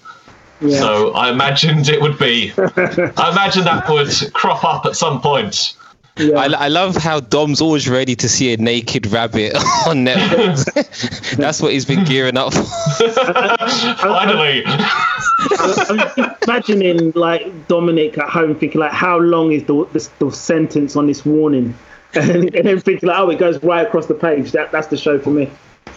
Yeah. 0.61 0.79
So 0.79 1.11
I 1.13 1.29
imagined 1.29 1.89
it 1.89 2.01
would 2.01 2.17
be. 2.17 2.51
I 2.57 3.31
imagine 3.31 3.63
that 3.65 3.85
would 3.89 4.33
crop 4.33 4.63
up 4.63 4.85
at 4.85 4.95
some 4.95 5.21
point. 5.21 5.75
Yeah. 6.17 6.37
I, 6.37 6.45
I 6.45 6.67
love 6.67 6.95
how 6.95 7.19
Dom's 7.19 7.61
always 7.61 7.87
ready 7.87 8.15
to 8.15 8.29
see 8.29 8.53
a 8.53 8.57
naked 8.57 9.07
rabbit 9.07 9.55
on 9.87 10.05
Netflix. 10.05 11.35
That's 11.37 11.61
what 11.61 11.73
he's 11.73 11.85
been 11.85 12.03
gearing 12.05 12.37
up 12.37 12.53
for. 12.53 12.63
Finally. 13.97 14.63
I'm 14.65 16.33
imagining 16.43 17.11
like 17.15 17.67
Dominic 17.67 18.17
at 18.17 18.29
home 18.29 18.55
thinking 18.55 18.79
like, 18.81 18.91
how 18.91 19.17
long 19.17 19.51
is 19.51 19.63
the 19.65 19.85
the, 19.93 20.09
the 20.19 20.31
sentence 20.31 20.95
on 20.95 21.07
this 21.07 21.25
warning? 21.25 21.77
And, 22.13 22.55
and 22.55 22.67
then 22.67 22.79
thinking 22.79 23.09
like, 23.09 23.19
oh, 23.19 23.29
it 23.29 23.37
goes 23.37 23.61
right 23.63 23.85
across 23.85 24.07
the 24.07 24.15
page. 24.15 24.51
That 24.51 24.71
that's 24.71 24.87
the 24.87 24.97
show 24.97 25.19
for 25.19 25.29
me. 25.29 25.49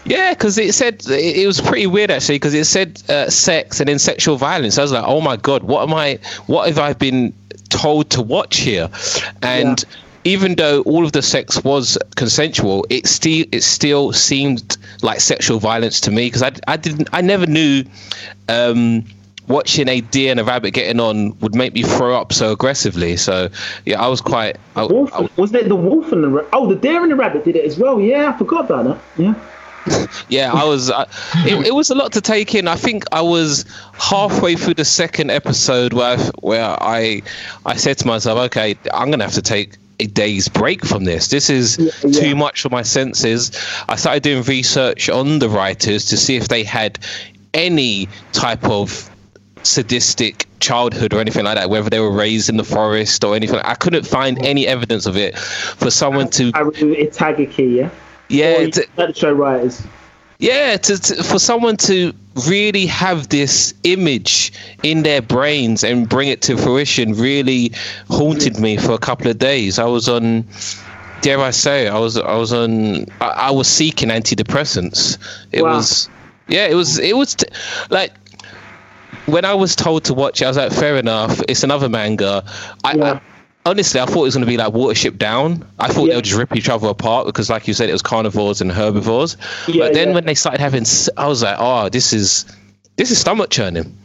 Yeah, 0.05 0.33
because 0.33 0.57
it 0.59 0.75
said 0.75 1.03
it 1.07 1.37
it 1.39 1.47
was 1.47 1.61
pretty 1.61 1.87
weird 1.87 2.11
actually 2.11 2.37
because 2.37 2.55
it 2.55 2.65
said 2.65 3.03
uh, 3.09 3.29
sex 3.29 3.81
and 3.81 3.89
then 3.89 3.99
sexual 3.99 4.37
violence. 4.37 4.79
I 4.79 4.83
was 4.83 4.93
like, 4.93 5.05
oh 5.07 5.21
my 5.21 5.37
god, 5.37 5.63
what 5.63 5.89
am 5.89 5.95
I? 5.95 6.19
What 6.47 6.69
have 6.69 6.79
I 6.79 6.93
been 6.95 7.35
told 7.69 8.11
to 8.11 8.23
watch 8.23 8.59
here? 8.59 8.91
And 9.43 9.85
even 10.25 10.55
though 10.57 10.83
all 10.83 11.05
of 11.05 11.13
the 11.13 11.23
sex 11.23 11.63
was 11.65 11.97
consensual, 12.17 12.87
it 12.91 13.07
still 13.07 13.47
it 13.53 13.63
still 13.63 14.13
seemed 14.13 14.77
like 15.03 15.21
sexual 15.21 15.59
violence 15.59 16.01
to 16.03 16.11
me 16.11 16.27
because 16.27 16.43
I, 16.43 16.53
I 16.69 16.77
didn't 16.77 17.09
I 17.13 17.21
never 17.21 17.47
knew. 17.47 17.85
Um, 18.49 19.05
Watching 19.49 19.89
a 19.89 20.01
deer 20.01 20.31
and 20.31 20.39
a 20.39 20.45
rabbit 20.45 20.75
getting 20.75 21.01
on 21.01 21.37
would 21.41 21.57
make 21.57 21.75
me 21.75 21.83
throw 21.83 22.17
up 22.21 22.33
so 22.33 22.53
aggressively. 22.53 23.17
So, 23.17 23.49
yeah, 23.85 24.01
I 24.01 24.07
was 24.07 24.21
quite. 24.21 24.59
I, 24.77 24.85
Wolf, 24.85 25.13
I- 25.13 25.29
was 25.35 25.53
it 25.53 25.67
the 25.69 25.75
wolf 25.75 26.13
and 26.13 26.23
the 26.23 26.29
ra- 26.29 26.45
oh 26.53 26.69
the 26.69 26.77
deer 26.77 27.03
and 27.03 27.11
the 27.11 27.17
rabbit 27.17 27.45
did 27.45 27.57
it 27.57 27.65
as 27.65 27.77
well? 27.77 28.01
Yeah, 28.01 28.33
I 28.33 28.39
forgot 28.39 28.67
about 28.67 28.85
that. 28.85 28.99
Yeah. 29.21 30.07
Yeah, 30.29 30.53
I 30.53 30.63
was. 30.63 30.89
Uh, 30.89 31.05
it, 31.39 31.67
it 31.67 31.75
was 31.75 31.91
a 31.91 31.97
lot 31.97 32.13
to 32.13 32.21
take 32.21 32.55
in. 32.55 32.69
I 32.69 32.77
think 32.77 33.03
I 33.11 33.23
was 33.23 33.65
halfway 33.95 34.55
through 34.55 34.75
the 34.75 34.85
second 34.85 35.33
episode 35.33 35.95
where 35.95 36.17
I, 36.17 36.31
where 36.43 36.65
I 36.81 37.23
I 37.67 37.75
said 37.75 37.99
to 37.99 38.07
myself, 38.07 38.39
okay, 38.39 38.77
I'm 38.95 39.11
gonna 39.11 39.25
have 39.25 39.35
to 39.35 39.43
take 39.43 39.75
a 40.01 40.07
day's 40.07 40.49
break 40.49 40.85
from 40.85 41.05
this. 41.05 41.29
This 41.29 41.51
is 41.51 41.79
Yeah, 41.79 42.11
too 42.11 42.35
much 42.35 42.63
for 42.63 42.71
my 42.71 42.83
senses. 42.83 43.53
I 43.89 43.97
started 43.97 44.23
doing 44.23 44.43
research 44.45 45.09
on 45.09 45.39
the 45.39 45.49
writers 45.49 46.07
to 46.07 46.17
see 46.17 46.37
if 46.37 46.49
they 46.49 46.65
had 46.65 46.99
any 47.53 48.09
type 48.33 48.65
of 48.65 49.09
sadistic 49.63 50.47
childhood 50.61 51.13
or 51.13 51.21
anything 51.21 51.45
like 51.45 51.57
that 51.57 51.69
whether 51.69 51.91
they 51.91 52.01
were 52.01 52.11
raised 52.11 52.49
in 52.49 52.57
the 52.57 52.65
forest 52.65 53.23
or 53.25 53.35
anything 53.37 53.59
i 53.65 53.75
couldn't 53.75 54.07
find 54.07 54.39
any 54.43 54.67
evidence 54.67 55.05
of 55.05 55.19
it 55.19 55.39
for 55.39 55.91
someone 55.91 56.31
to 56.31 56.51
Paru 56.53 56.71
Itagaki, 56.73 57.77
yeah. 57.77 57.91
yeah 58.31 58.67
Or 58.97 59.07
the 59.07 59.13
show 59.15 59.33
writers. 59.33 59.83
Yeah 60.41 60.77
to, 60.77 60.99
to, 60.99 61.23
for 61.23 61.39
someone 61.39 61.77
to 61.77 62.13
really 62.49 62.87
have 62.87 63.29
this 63.29 63.75
image 63.85 64.53
in 64.83 65.03
their 65.03 65.21
brains 65.21 65.85
and 65.85 66.09
bring 66.09 66.29
it 66.29 66.43
to 66.43 66.57
fruition 66.57 67.13
really 67.15 67.73
haunted 68.09 68.59
me 68.59 68.77
for 68.77 68.93
a 68.93 68.99
couple 68.99 69.31
of 69.31 69.39
days 69.39 69.79
i 69.79 69.85
was 69.85 70.09
on 70.09 70.45
dare 71.21 71.41
i 71.41 71.51
say 71.51 71.89
i 71.89 71.99
was 71.99 72.17
i 72.17 72.37
was 72.37 72.53
on 72.53 73.05
i, 73.21 73.27
I 73.29 73.51
was 73.51 73.69
seeking 73.69 74.09
antidepressants 74.09 75.19
it 75.53 75.63
Wow. 75.63 75.77
was 75.77 76.09
yeah 76.49 76.67
it 76.67 76.75
was 76.75 76.99
it 76.99 77.17
was 77.17 77.35
t- 77.35 77.47
like 77.91 78.13
when 79.27 79.45
i 79.45 79.53
was 79.55 79.77
told 79.77 80.05
to 80.05 80.15
watch 80.15 80.41
it 80.41 80.47
i 80.47 80.49
was 80.49 80.57
like 80.57 80.73
fair 80.73 80.97
enough 80.97 81.41
it's 81.49 81.63
another 81.63 81.89
manga 81.89 82.43
i, 82.85 82.95
Yeah. 82.95 83.13
I 83.15 83.21
honestly, 83.67 84.01
I 84.01 84.07
thought 84.07 84.23
it 84.23 84.23
was 84.23 84.35
going 84.35 84.47
to 84.47 84.51
be 84.51 84.57
like 84.57 84.73
Watership 84.73 85.19
Down. 85.19 85.65
I 85.79 85.89
thought 85.89 86.05
Yeah. 86.05 86.11
they 86.11 86.17
would 86.17 86.25
just 86.25 86.39
rip 86.39 86.55
each 86.57 86.69
other 86.69 86.89
apart 86.89 87.27
because, 87.27 87.51
like 87.51 87.69
you 87.69 87.75
said, 87.75 87.89
it 87.89 87.93
was 87.93 88.03
carnivores 88.03 88.61
and 88.61 88.71
herbivores. 88.73 89.37
Yeah, 89.69 89.87
but 89.87 89.95
then 89.95 90.09
yeah. 90.09 90.15
when 90.15 90.27
they 90.27 90.35
started 90.35 90.61
having, 90.61 90.85
I 91.17 91.27
was 91.27 91.43
like, 91.43 91.57
oh, 91.59 91.89
this 91.89 92.13
is 92.13 92.45
this 92.97 93.11
is 93.11 93.19
stomach 93.19 93.51
churning. 93.51 93.97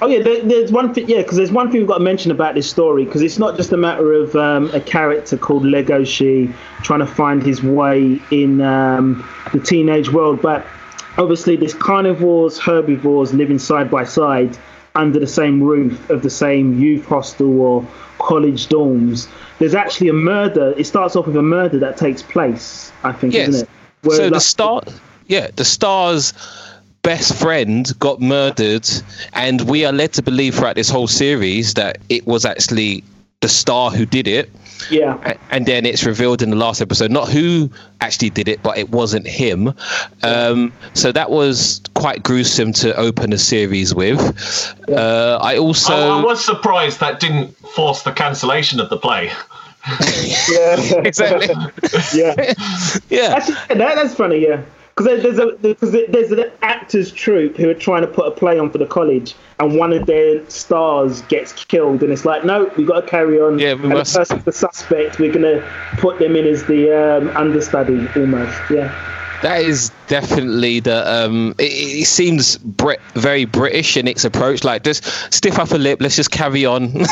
Oh 0.00 0.06
yeah, 0.06 0.22
there, 0.22 0.40
there's 0.42 0.70
one 0.70 0.94
thing. 0.94 1.08
Yeah, 1.08 1.18
because 1.18 1.36
there's 1.36 1.50
one 1.50 1.70
thing 1.70 1.80
we've 1.80 1.88
got 1.88 1.98
to 1.98 2.04
mention 2.04 2.30
about 2.30 2.54
this 2.54 2.70
story 2.70 3.04
because 3.04 3.20
it's 3.20 3.38
not 3.38 3.56
just 3.56 3.72
a 3.72 3.76
matter 3.76 4.12
of 4.12 4.36
um, 4.36 4.70
a 4.72 4.80
character 4.80 5.36
called 5.36 5.64
Legoshi 5.64 6.54
trying 6.82 7.00
to 7.00 7.06
find 7.06 7.42
his 7.42 7.62
way 7.62 8.20
in 8.30 8.60
um, 8.60 9.28
the 9.52 9.58
teenage 9.58 10.12
world, 10.12 10.40
but 10.40 10.64
obviously 11.16 11.56
this 11.56 11.74
carnivores, 11.74 12.58
herbivores 12.60 13.34
living 13.34 13.58
side 13.58 13.90
by 13.90 14.04
side 14.04 14.56
under 14.94 15.18
the 15.18 15.26
same 15.26 15.62
roof 15.62 16.10
of 16.10 16.22
the 16.22 16.30
same 16.30 16.78
youth 16.80 17.04
hostel 17.06 17.60
or 17.60 17.86
college 18.18 18.66
dorms. 18.68 19.28
There's 19.58 19.74
actually 19.74 20.08
a 20.08 20.12
murder. 20.14 20.74
It 20.76 20.84
starts 20.84 21.16
off 21.16 21.26
with 21.26 21.36
a 21.36 21.42
murder 21.42 21.78
that 21.78 21.96
takes 21.96 22.22
place. 22.22 22.92
I 23.04 23.12
think, 23.12 23.34
Yes. 23.34 23.48
isn't 23.48 23.62
it? 23.68 23.70
Where, 24.02 24.16
so 24.16 24.30
the 24.30 24.40
star, 24.40 24.82
yeah, 25.26 25.48
the 25.56 25.64
star's 25.64 26.32
best 27.02 27.34
friend 27.34 27.90
got 27.98 28.20
murdered, 28.20 28.88
and 29.32 29.62
we 29.62 29.84
are 29.84 29.92
led 29.92 30.12
to 30.14 30.22
believe 30.22 30.54
throughout 30.54 30.76
this 30.76 30.90
whole 30.90 31.08
series 31.08 31.74
that 31.74 31.98
it 32.08 32.26
was 32.26 32.44
actually 32.44 33.02
the 33.40 33.48
star 33.48 33.90
who 33.90 34.04
did 34.06 34.28
it. 34.28 34.50
Yeah. 34.90 35.36
And 35.50 35.66
then 35.66 35.84
it's 35.86 36.04
revealed 36.04 36.42
in 36.42 36.50
the 36.50 36.56
last 36.56 36.80
episode 36.80 37.10
not 37.10 37.28
who 37.28 37.70
actually 38.00 38.30
did 38.30 38.48
it 38.48 38.62
but 38.62 38.78
it 38.78 38.90
wasn't 38.90 39.26
him 39.26 39.74
um, 40.22 40.72
so 40.94 41.12
that 41.12 41.30
was 41.30 41.80
quite 41.94 42.22
gruesome 42.22 42.72
to 42.72 42.94
open 42.96 43.32
a 43.32 43.38
series 43.38 43.94
with 43.94 44.20
uh, 44.88 45.38
i 45.42 45.58
also 45.58 45.92
I, 45.92 46.20
I 46.20 46.24
was 46.24 46.44
surprised 46.44 47.00
that 47.00 47.20
didn't 47.20 47.56
force 47.68 48.02
the 48.02 48.12
cancellation 48.12 48.80
of 48.80 48.90
the 48.90 48.96
play. 48.96 49.30
Yeah. 50.50 50.76
exactly 51.04 51.54
yeah. 52.14 52.34
yeah 53.08 53.34
Actually, 53.36 53.54
yeah, 53.54 53.74
that, 53.74 53.94
that's 53.94 54.14
funny, 54.14 54.38
yeah. 54.38 54.62
Because 54.98 55.22
there's 55.22 55.38
a 55.38 55.52
because 55.58 55.92
there's 55.92 56.32
an 56.32 56.50
actors 56.62 57.12
troupe 57.12 57.56
who 57.56 57.70
are 57.70 57.74
trying 57.74 58.00
to 58.00 58.08
put 58.08 58.26
a 58.26 58.32
play 58.32 58.58
on 58.58 58.68
for 58.68 58.78
the 58.78 58.86
college, 58.86 59.36
and 59.60 59.78
one 59.78 59.92
of 59.92 60.06
their 60.06 60.48
stars 60.50 61.20
gets 61.22 61.52
killed, 61.52 62.02
and 62.02 62.12
it's 62.12 62.24
like, 62.24 62.44
no, 62.44 62.68
we've 62.76 62.88
got 62.88 63.02
to 63.02 63.06
carry 63.06 63.40
on. 63.40 63.60
Yeah, 63.60 63.74
we 63.74 63.82
and 63.84 63.90
must- 63.90 64.12
the 64.12 64.18
person's 64.18 64.44
the 64.44 64.50
suspect. 64.50 65.20
We're 65.20 65.32
gonna 65.32 65.64
put 65.98 66.18
them 66.18 66.34
in 66.34 66.48
as 66.48 66.64
the 66.64 66.90
um, 66.92 67.28
understudy 67.36 68.08
almost. 68.16 68.58
Yeah. 68.70 68.92
That 69.42 69.62
is 69.62 69.90
definitely 70.08 70.80
the 70.80 71.06
um 71.24 71.54
it, 71.58 71.64
it 72.02 72.06
seems 72.06 72.56
Brit- 72.58 73.00
very 73.14 73.44
british 73.44 73.96
in 73.96 74.08
its 74.08 74.24
approach. 74.24 74.64
Like 74.64 74.82
just 74.84 75.04
stiff 75.32 75.58
upper 75.58 75.78
lip. 75.78 76.00
Let's 76.00 76.16
just 76.16 76.30
carry 76.30 76.64
on. 76.66 76.92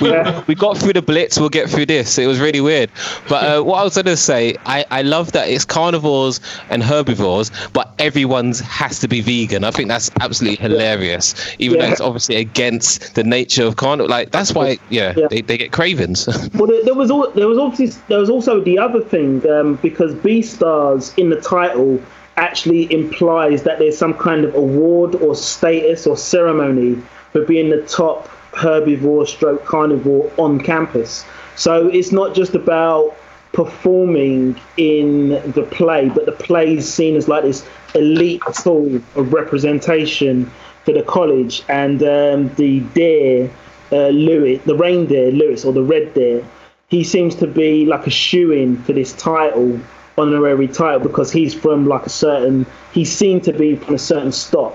We, 0.00 0.10
Yeah. 0.10 0.44
we 0.46 0.54
got 0.54 0.76
through 0.76 0.92
the 0.92 1.02
blitz. 1.02 1.38
We'll 1.40 1.48
get 1.48 1.68
through 1.70 1.86
this. 1.86 2.18
It 2.18 2.26
was 2.26 2.38
really 2.38 2.60
weird. 2.60 2.90
But 3.28 3.44
uh, 3.44 3.62
what 3.62 3.78
i 3.80 3.84
was 3.84 3.94
going 3.94 4.06
to 4.06 4.16
say 4.16 4.56
I, 4.66 4.84
I 4.90 5.02
love 5.02 5.32
that 5.32 5.48
it's 5.48 5.64
carnivores 5.64 6.40
and 6.70 6.82
herbivores 6.82 7.50
but 7.72 7.92
everyone's 7.98 8.60
has 8.60 9.00
to 9.00 9.08
be 9.08 9.20
vegan. 9.20 9.64
I 9.64 9.70
think 9.70 9.88
that's 9.88 10.10
absolutely 10.20 10.56
hilarious. 10.62 11.34
Even 11.58 11.78
though 11.80 11.86
it's 11.86 12.00
obviously 12.00 12.36
against 12.36 13.14
the 13.14 13.24
nature 13.24 13.64
of 13.64 13.76
carnivore 13.76 14.08
like 14.08 14.30
that's 14.30 14.52
why 14.52 14.78
yeah, 14.90 15.14
Yeah. 15.16 15.26
They, 15.30 15.40
they 15.40 15.56
get 15.58 15.72
cravings 15.72 16.26
Well, 16.54 16.66
there, 16.66 16.84
there 16.84 16.94
was 16.94 17.10
al- 17.10 17.30
there 17.32 17.48
was 17.48 17.58
obviously 17.58 18.00
there 18.08 18.18
was 18.18 18.30
also 18.30 18.60
the 18.60 18.78
other 18.78 19.00
thing 19.00 19.48
um, 19.50 19.76
because 19.76 20.14
Beastars 20.14 21.16
in 21.18 21.30
the 21.30 21.36
title 21.56 22.00
actually 22.36 22.92
implies 22.92 23.62
that 23.62 23.78
there's 23.78 23.96
some 23.96 24.14
kind 24.14 24.44
of 24.44 24.54
award 24.54 25.14
or 25.16 25.34
status 25.34 26.06
or 26.06 26.16
ceremony 26.16 27.00
for 27.32 27.42
being 27.44 27.70
the 27.70 27.82
top 27.82 28.28
herbivore 28.52 29.26
stroke 29.26 29.64
carnivore 29.64 30.30
on 30.36 30.60
campus. 30.60 31.24
So 31.56 31.88
it's 31.88 32.12
not 32.12 32.34
just 32.34 32.54
about 32.54 33.16
performing 33.52 34.60
in 34.76 35.30
the 35.52 35.66
play, 35.70 36.10
but 36.10 36.26
the 36.26 36.32
play 36.32 36.76
is 36.76 36.92
seen 36.92 37.16
as 37.16 37.26
like 37.26 37.44
this 37.44 37.66
elite 37.94 38.42
tool 38.62 38.96
of 38.96 39.32
representation 39.32 40.50
for 40.84 40.92
the 40.92 41.02
college. 41.02 41.62
And 41.68 42.02
um, 42.02 42.54
the 42.56 42.80
deer, 42.94 43.50
uh, 43.92 44.08
Louis, 44.08 44.56
the 44.58 44.76
reindeer 44.76 45.30
Louis, 45.30 45.64
or 45.64 45.72
the 45.72 45.82
red 45.82 46.12
deer, 46.12 46.44
he 46.88 47.02
seems 47.02 47.34
to 47.36 47.46
be 47.46 47.86
like 47.86 48.06
a 48.06 48.10
shoe 48.10 48.52
in 48.52 48.82
for 48.82 48.92
this 48.92 49.12
title, 49.14 49.80
honorary 50.18 50.68
title, 50.68 51.00
because 51.00 51.30
he's 51.30 51.54
from 51.54 51.86
like 51.86 52.06
a 52.06 52.10
certain, 52.10 52.66
he's 52.92 53.10
seen 53.10 53.40
to 53.42 53.52
be 53.52 53.76
from 53.76 53.94
a 53.94 53.98
certain 53.98 54.32
stock, 54.32 54.74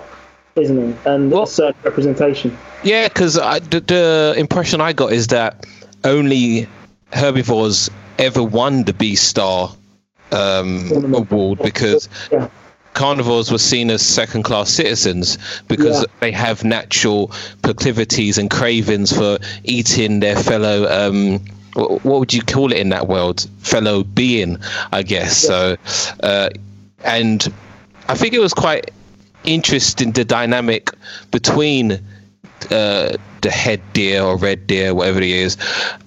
isn't 0.55 0.77
he? 0.77 1.09
And 1.09 1.31
well, 1.31 1.43
a 1.43 1.47
certain 1.47 1.81
representation. 1.83 2.57
Yeah, 2.83 3.07
because 3.07 3.35
the, 3.35 3.83
the 3.85 4.35
impression 4.37 4.81
I 4.81 4.93
got 4.93 5.13
is 5.13 5.27
that 5.27 5.65
only 6.03 6.67
herbivores 7.13 7.89
ever 8.17 8.43
won 8.43 8.83
the 8.83 8.93
Beastar 8.93 9.75
um, 10.31 11.13
award 11.13 11.59
because 11.61 12.07
yeah. 12.31 12.49
carnivores 12.93 13.51
were 13.51 13.57
seen 13.57 13.89
as 13.89 14.05
second 14.05 14.43
class 14.43 14.69
citizens 14.69 15.37
because 15.67 16.01
yeah. 16.01 16.07
they 16.19 16.31
have 16.31 16.63
natural 16.63 17.31
proclivities 17.61 18.37
and 18.37 18.49
cravings 18.49 19.15
for 19.15 19.37
eating 19.63 20.19
their 20.19 20.35
fellow. 20.35 20.87
Um, 20.89 21.43
what 21.75 22.03
would 22.03 22.33
you 22.33 22.41
call 22.41 22.71
it 22.71 22.77
in 22.77 22.89
that 22.89 23.07
world? 23.07 23.47
Fellow 23.59 24.03
being, 24.03 24.57
I 24.91 25.03
guess. 25.03 25.43
Yeah. 25.43 25.49
So, 25.49 25.77
uh, 26.23 26.49
and 27.03 27.53
I 28.07 28.15
think 28.15 28.33
it 28.33 28.39
was 28.39 28.53
quite 28.53 28.91
interesting 29.43 30.11
the 30.11 30.25
dynamic 30.25 30.91
between 31.31 31.93
uh, 32.69 33.17
the 33.41 33.49
head 33.49 33.81
deer 33.93 34.21
or 34.21 34.37
red 34.37 34.67
deer, 34.67 34.93
whatever 34.93 35.19
it 35.19 35.29
is, 35.29 35.57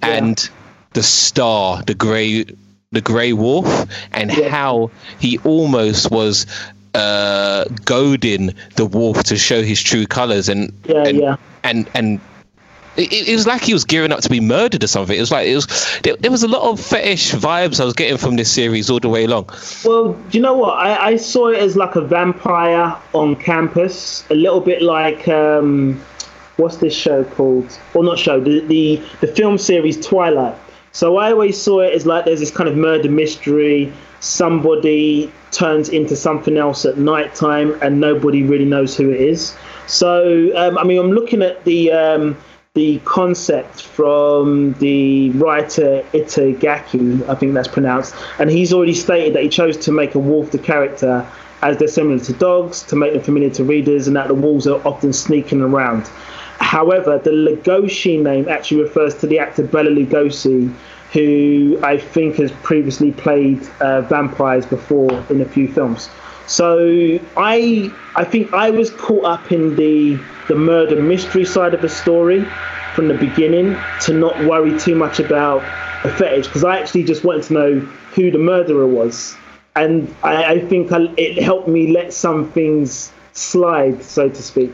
and 0.02 0.49
the 0.92 1.02
star, 1.02 1.83
the 1.83 1.94
grey, 1.94 2.44
the 2.92 3.00
grey 3.00 3.33
wolf, 3.33 3.87
and 4.12 4.37
yeah. 4.37 4.49
how 4.49 4.90
he 5.18 5.38
almost 5.38 6.11
was 6.11 6.47
uh, 6.94 7.64
goading 7.85 8.54
the 8.76 8.87
wolf 8.87 9.25
to 9.25 9.37
show 9.37 9.62
his 9.62 9.83
true 9.83 10.06
colors, 10.06 10.49
and 10.49 10.73
yeah, 10.85 11.04
and, 11.06 11.18
yeah. 11.18 11.37
and 11.64 11.90
and 11.94 12.21
it, 12.97 13.29
it, 13.29 13.35
was 13.35 13.47
like 13.47 13.63
he 13.63 13.73
was 13.73 13.85
gearing 13.85 14.13
up 14.13 14.21
to 14.21 14.29
be 14.29 14.41
murdered 14.41 14.83
or 14.85 14.87
something. 14.87 15.17
It 15.17 15.21
was 15.21 15.31
like 15.31 15.47
it 15.47 15.55
was 15.55 15.99
there, 16.03 16.17
there, 16.17 16.31
was 16.31 16.43
a 16.43 16.49
lot 16.49 16.63
of 16.63 16.81
fetish 16.81 17.33
vibes 17.33 17.81
I 17.81 17.85
was 17.85 17.95
getting 17.95 18.19
from 18.19 18.37
this 18.37 18.51
series 18.51 18.91
all 18.91 19.01
the 19.01 19.09
way 19.09 19.25
along. 19.25 19.51
Well, 19.85 20.19
you 20.31 20.41
know 20.41 20.55
what? 20.55 20.79
I, 20.79 21.11
I 21.11 21.17
saw 21.17 21.49
it 21.49 21.59
as 21.59 21.77
like 21.77 21.97
a 21.97 22.01
vampire 22.01 22.97
on 23.13 23.37
campus, 23.37 24.25
a 24.31 24.35
little 24.35 24.61
bit 24.61 24.83
like 24.83 25.29
um, 25.29 26.01
what's 26.57 26.77
this 26.77 26.95
show 26.95 27.25
called? 27.25 27.79
Or 27.95 28.05
not 28.05 28.19
show 28.19 28.41
the 28.41 28.61
the, 28.61 29.03
the 29.21 29.27
film 29.29 29.59
series 29.59 30.05
Twilight 30.05 30.57
so 30.95 31.17
I 31.17 31.33
always 31.33 31.61
saw 31.61 31.81
it 31.81 31.93
as 31.93 32.07
like 32.07 32.25
there's 32.25 32.39
this 32.39 32.53
kind 32.53 32.69
of 32.69 32.77
murder 32.77 33.11
mystery. 33.11 33.93
Somebody 34.21 35.31
turns 35.51 35.89
into 35.89 36.15
something 36.15 36.57
else 36.57 36.85
at 36.85 36.99
night 36.99 37.35
time, 37.35 37.77
and 37.83 38.01
nobody 38.01 38.45
really 38.45 38.65
knows 38.65 38.97
who 38.97 39.11
it 39.11 39.21
is. 39.21 39.57
So 39.89 40.57
um, 40.57 40.79
I 40.79 40.85
mean, 40.85 41.01
I'm 41.01 41.11
looking 41.11 41.43
at 41.43 41.65
the 41.65 41.91
um, 41.91 42.37
the 42.75 42.99
concept 43.04 43.83
from 43.83 44.73
the 44.81 45.31
writer 45.31 46.04
Itagaki, 46.12 47.25
I 47.28 47.37
think 47.37 47.54
that's 47.54 47.69
pronounced, 47.69 48.16
and 48.40 48.50
he's 48.50 48.73
already 48.73 48.95
stated 48.95 49.33
that 49.37 49.45
he 49.45 49.49
chose 49.49 49.76
to 49.76 49.93
make 49.93 50.16
a 50.16 50.19
wolf 50.19 50.50
the 50.50 50.59
character 50.59 51.25
as 51.62 51.76
they're 51.76 51.87
similar 51.87 52.19
to 52.19 52.33
dogs, 52.33 52.83
to 52.83 52.97
make 52.97 53.12
them 53.12 53.23
familiar 53.23 53.50
to 53.50 53.62
readers, 53.62 54.09
and 54.09 54.16
that 54.16 54.26
the 54.26 54.35
wolves 54.35 54.66
are 54.66 54.85
often 54.85 55.12
sneaking 55.12 55.61
around. 55.61 56.09
However, 56.59 57.16
the 57.16 57.31
Legoshi 57.31 58.21
name 58.21 58.49
actually 58.49 58.83
refers 58.83 59.14
to 59.21 59.28
the 59.28 59.38
actor 59.38 59.62
Bela 59.62 59.90
Lugosi, 59.90 60.75
who 61.12 61.78
I 61.81 61.97
think 61.97 62.37
has 62.37 62.50
previously 62.64 63.12
played 63.12 63.62
uh, 63.78 64.00
vampires 64.00 64.66
before 64.66 65.25
in 65.31 65.40
a 65.40 65.45
few 65.45 65.73
films. 65.73 66.09
So 66.47 67.19
I 67.37 67.93
I 68.17 68.25
think 68.25 68.53
I 68.53 68.71
was 68.71 68.91
caught 68.91 69.25
up 69.25 69.53
in 69.53 69.77
the 69.77 70.19
the 70.49 70.55
murder 70.55 71.01
mystery 71.01 71.45
side 71.45 71.75
of 71.75 71.81
the 71.81 71.88
story 71.88 72.47
from 72.95 73.09
the 73.09 73.14
beginning 73.14 73.77
to 74.03 74.12
not 74.12 74.38
worry 74.45 74.79
too 74.79 74.95
much 74.95 75.18
about 75.18 75.62
a 76.05 76.11
fetish 76.11 76.47
because 76.47 76.64
I 76.64 76.79
actually 76.79 77.05
just 77.05 77.25
wanted 77.25 77.45
to 77.45 77.53
know 77.55 77.81
who 78.14 78.31
the 78.31 78.38
murderer 78.38 78.87
was, 78.87 79.35
and 79.75 80.14
I, 80.23 80.45
I 80.45 80.61
think 80.61 80.92
I, 80.92 81.09
it 81.16 81.42
helped 81.42 81.68
me 81.68 81.92
let 81.92 82.12
some 82.12 82.51
things 82.53 83.12
slide, 83.33 84.03
so 84.05 84.29
to 84.29 84.42
speak. 84.42 84.73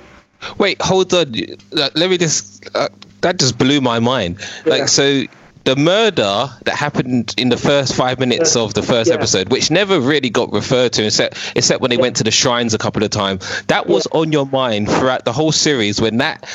Wait, 0.58 0.80
hold 0.82 1.12
on. 1.14 1.32
Let 1.72 2.10
me 2.10 2.18
just. 2.18 2.68
Uh, 2.74 2.88
that 3.20 3.38
just 3.38 3.58
blew 3.58 3.80
my 3.80 3.98
mind. 3.98 4.38
Yeah. 4.64 4.72
Like, 4.72 4.88
so 4.88 5.24
the 5.64 5.76
murder 5.76 6.48
that 6.64 6.74
happened 6.76 7.34
in 7.36 7.48
the 7.48 7.56
first 7.56 7.94
five 7.94 8.18
minutes 8.18 8.56
of 8.56 8.74
the 8.74 8.82
first 8.82 9.08
yeah. 9.08 9.16
episode, 9.16 9.50
which 9.50 9.70
never 9.70 10.00
really 10.00 10.30
got 10.30 10.52
referred 10.52 10.92
to, 10.94 11.06
except 11.06 11.52
except 11.54 11.80
when 11.80 11.90
they 11.90 11.96
yeah. 11.96 12.02
went 12.02 12.16
to 12.16 12.24
the 12.24 12.30
shrines 12.30 12.74
a 12.74 12.78
couple 12.78 13.02
of 13.02 13.10
times, 13.10 13.62
that 13.68 13.86
was 13.86 14.06
on 14.12 14.32
your 14.32 14.46
mind 14.46 14.88
throughout 14.88 15.24
the 15.24 15.32
whole 15.32 15.52
series. 15.52 16.00
When 16.00 16.18
that 16.18 16.48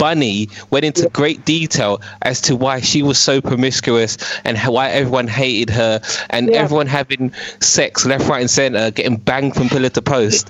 Bunny 0.00 0.48
went 0.70 0.86
into 0.86 1.10
great 1.10 1.44
detail 1.44 2.00
as 2.22 2.40
to 2.40 2.56
why 2.56 2.80
she 2.80 3.02
was 3.02 3.18
so 3.18 3.42
promiscuous 3.42 4.16
and 4.44 4.56
why 4.56 4.88
everyone 4.88 5.28
hated 5.28 5.68
her 5.74 6.00
and 6.30 6.48
yeah. 6.48 6.56
everyone 6.56 6.86
having 6.86 7.34
sex 7.60 8.06
left, 8.06 8.26
right, 8.26 8.40
and 8.40 8.50
center, 8.50 8.90
getting 8.90 9.18
banged 9.18 9.54
from 9.54 9.68
pillar 9.68 9.90
to 9.90 10.00
post. 10.00 10.48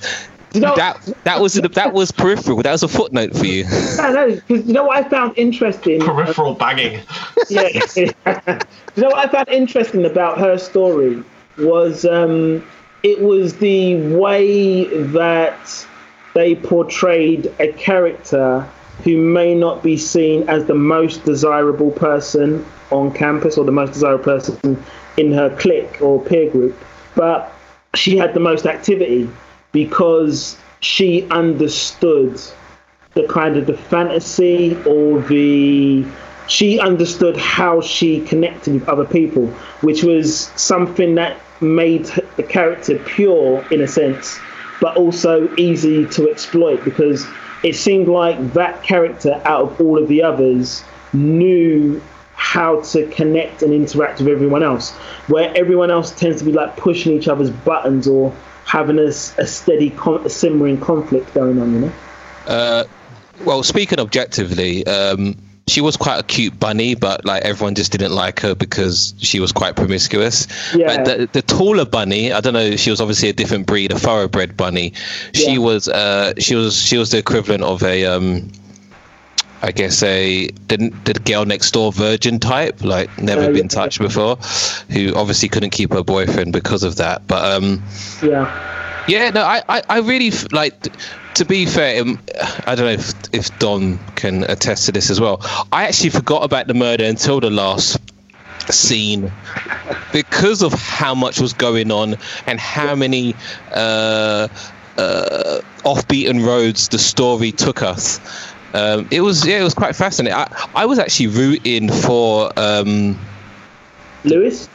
You 0.52 0.60
know, 0.60 0.74
that 0.76 1.00
that 1.24 1.40
was 1.40 1.54
that 1.54 1.92
was 1.92 2.10
peripheral. 2.10 2.62
That 2.62 2.72
was 2.72 2.82
a 2.82 2.88
footnote 2.88 3.36
for 3.36 3.46
you. 3.46 3.64
Yeah, 3.64 4.10
no, 4.10 4.34
because 4.34 4.66
you 4.66 4.72
know 4.72 4.84
what 4.84 4.96
I 5.04 5.08
found 5.08 5.38
interesting. 5.38 6.00
Peripheral 6.00 6.54
banging. 6.54 7.00
Yeah. 7.48 7.68
you 7.96 8.12
know 8.96 9.08
what 9.08 9.28
I 9.28 9.28
found 9.28 9.48
interesting 9.48 10.04
about 10.04 10.38
her 10.38 10.56
story 10.58 11.22
was 11.58 12.04
um, 12.04 12.64
it 13.02 13.20
was 13.20 13.56
the 13.56 13.96
way 14.14 14.84
that 15.06 15.86
they 16.34 16.54
portrayed 16.54 17.52
a 17.58 17.72
character 17.72 18.68
who 19.04 19.16
may 19.16 19.54
not 19.54 19.82
be 19.82 19.96
seen 19.96 20.48
as 20.48 20.66
the 20.66 20.74
most 20.74 21.24
desirable 21.24 21.90
person 21.90 22.64
on 22.90 23.12
campus 23.12 23.56
or 23.56 23.64
the 23.64 23.72
most 23.72 23.92
desirable 23.92 24.24
person 24.24 24.84
in 25.16 25.32
her 25.32 25.54
clique 25.56 26.00
or 26.00 26.22
peer 26.22 26.50
group, 26.50 26.76
but 27.14 27.52
she 27.94 28.16
had 28.16 28.34
the 28.34 28.40
most 28.40 28.66
activity 28.66 29.28
because 29.72 30.56
she 30.80 31.28
understood 31.30 32.40
the 33.14 33.26
kind 33.28 33.56
of 33.56 33.66
the 33.66 33.76
fantasy 33.76 34.76
or 34.84 35.20
the 35.22 36.04
she 36.46 36.80
understood 36.80 37.36
how 37.36 37.80
she 37.80 38.20
connected 38.22 38.74
with 38.74 38.88
other 38.88 39.04
people, 39.04 39.46
which 39.82 40.02
was 40.02 40.50
something 40.56 41.14
that 41.14 41.36
made 41.60 42.06
the 42.36 42.42
character 42.42 42.98
pure 42.98 43.64
in 43.70 43.80
a 43.82 43.86
sense, 43.86 44.40
but 44.80 44.96
also 44.96 45.48
easy 45.56 46.06
to 46.06 46.28
exploit 46.28 46.82
because 46.84 47.24
it 47.62 47.74
seemed 47.76 48.08
like 48.08 48.52
that 48.54 48.82
character 48.82 49.40
out 49.44 49.62
of 49.62 49.80
all 49.80 49.96
of 49.96 50.08
the 50.08 50.22
others 50.22 50.82
knew 51.12 52.02
how 52.34 52.80
to 52.80 53.06
connect 53.08 53.62
and 53.62 53.72
interact 53.72 54.18
with 54.18 54.28
everyone 54.28 54.64
else, 54.64 54.90
where 55.28 55.56
everyone 55.56 55.90
else 55.90 56.10
tends 56.10 56.38
to 56.38 56.44
be 56.44 56.52
like 56.52 56.76
pushing 56.76 57.12
each 57.12 57.28
other's 57.28 57.50
buttons 57.50 58.08
or 58.08 58.34
having 58.70 59.00
a, 59.00 59.08
a 59.08 59.46
steady, 59.46 59.90
con- 59.90 60.24
a 60.24 60.30
simmering 60.30 60.78
conflict 60.78 61.34
going 61.34 61.60
on, 61.60 61.74
you 61.74 61.80
know? 61.80 61.92
Uh, 62.46 62.84
well, 63.44 63.64
speaking 63.64 63.98
objectively, 63.98 64.86
um, 64.86 65.36
she 65.66 65.80
was 65.80 65.96
quite 65.96 66.20
a 66.20 66.22
cute 66.22 66.58
bunny, 66.58 66.94
but 66.94 67.24
like 67.24 67.42
everyone 67.42 67.74
just 67.74 67.90
didn't 67.90 68.12
like 68.12 68.38
her 68.40 68.54
because 68.54 69.12
she 69.18 69.40
was 69.40 69.50
quite 69.50 69.74
promiscuous. 69.74 70.46
Yeah. 70.72 70.96
But 70.96 71.04
the, 71.04 71.26
the 71.32 71.42
taller 71.42 71.84
bunny, 71.84 72.32
I 72.32 72.40
don't 72.40 72.52
know, 72.54 72.76
she 72.76 72.90
was 72.90 73.00
obviously 73.00 73.28
a 73.28 73.32
different 73.32 73.66
breed, 73.66 73.90
a 73.90 73.98
thoroughbred 73.98 74.56
bunny. 74.56 74.92
She 75.34 75.54
yeah. 75.54 75.58
was 75.58 75.88
uh, 75.88 76.34
she 76.38 76.54
was 76.54 76.80
she 76.80 76.96
was 76.96 77.10
the 77.10 77.18
equivalent 77.18 77.64
of 77.64 77.82
a 77.82 78.04
um, 78.06 78.52
I 79.62 79.72
guess 79.72 80.02
a 80.02 80.46
the, 80.68 80.92
the 81.04 81.14
girl 81.14 81.44
next 81.44 81.72
door 81.72 81.92
virgin 81.92 82.38
type, 82.38 82.82
like 82.82 83.20
never 83.20 83.44
uh, 83.44 83.52
been 83.52 83.68
touched 83.68 83.98
before, 83.98 84.36
who 84.90 85.14
obviously 85.14 85.48
couldn't 85.48 85.70
keep 85.70 85.92
her 85.92 86.02
boyfriend 86.02 86.52
because 86.52 86.82
of 86.82 86.96
that. 86.96 87.26
But 87.26 87.44
um, 87.44 87.82
yeah, 88.22 89.04
yeah, 89.06 89.30
no, 89.30 89.42
I, 89.42 89.62
I, 89.68 89.82
I 89.88 89.98
really 90.00 90.30
like. 90.52 90.74
To 91.34 91.44
be 91.44 91.64
fair, 91.64 92.02
um, 92.02 92.18
I 92.66 92.74
don't 92.74 92.86
know 92.86 92.92
if 92.92 93.12
if 93.32 93.58
Dom 93.58 93.98
can 94.16 94.44
attest 94.44 94.86
to 94.86 94.92
this 94.92 95.10
as 95.10 95.20
well. 95.20 95.40
I 95.72 95.84
actually 95.84 96.10
forgot 96.10 96.42
about 96.42 96.66
the 96.66 96.74
murder 96.74 97.04
until 97.04 97.40
the 97.40 97.50
last 97.50 97.98
scene 98.70 99.32
because 100.12 100.62
of 100.62 100.72
how 100.72 101.14
much 101.14 101.40
was 101.40 101.52
going 101.52 101.90
on 101.90 102.16
and 102.46 102.60
how 102.60 102.94
many 102.94 103.34
uh, 103.72 104.48
uh, 104.96 105.60
off-beaten 105.84 106.44
roads 106.44 106.88
the 106.88 106.98
story 106.98 107.52
took 107.52 107.82
us 107.82 108.20
um, 108.74 109.08
it 109.10 109.20
was 109.20 109.46
yeah, 109.46 109.60
it 109.60 109.64
was 109.64 109.74
quite 109.74 109.96
fascinating. 109.96 110.36
I, 110.36 110.68
I 110.74 110.86
was 110.86 110.98
actually 110.98 111.28
rooting 111.28 111.90
for 111.90 112.52
um, 112.58 113.18
Louis. 114.24 114.68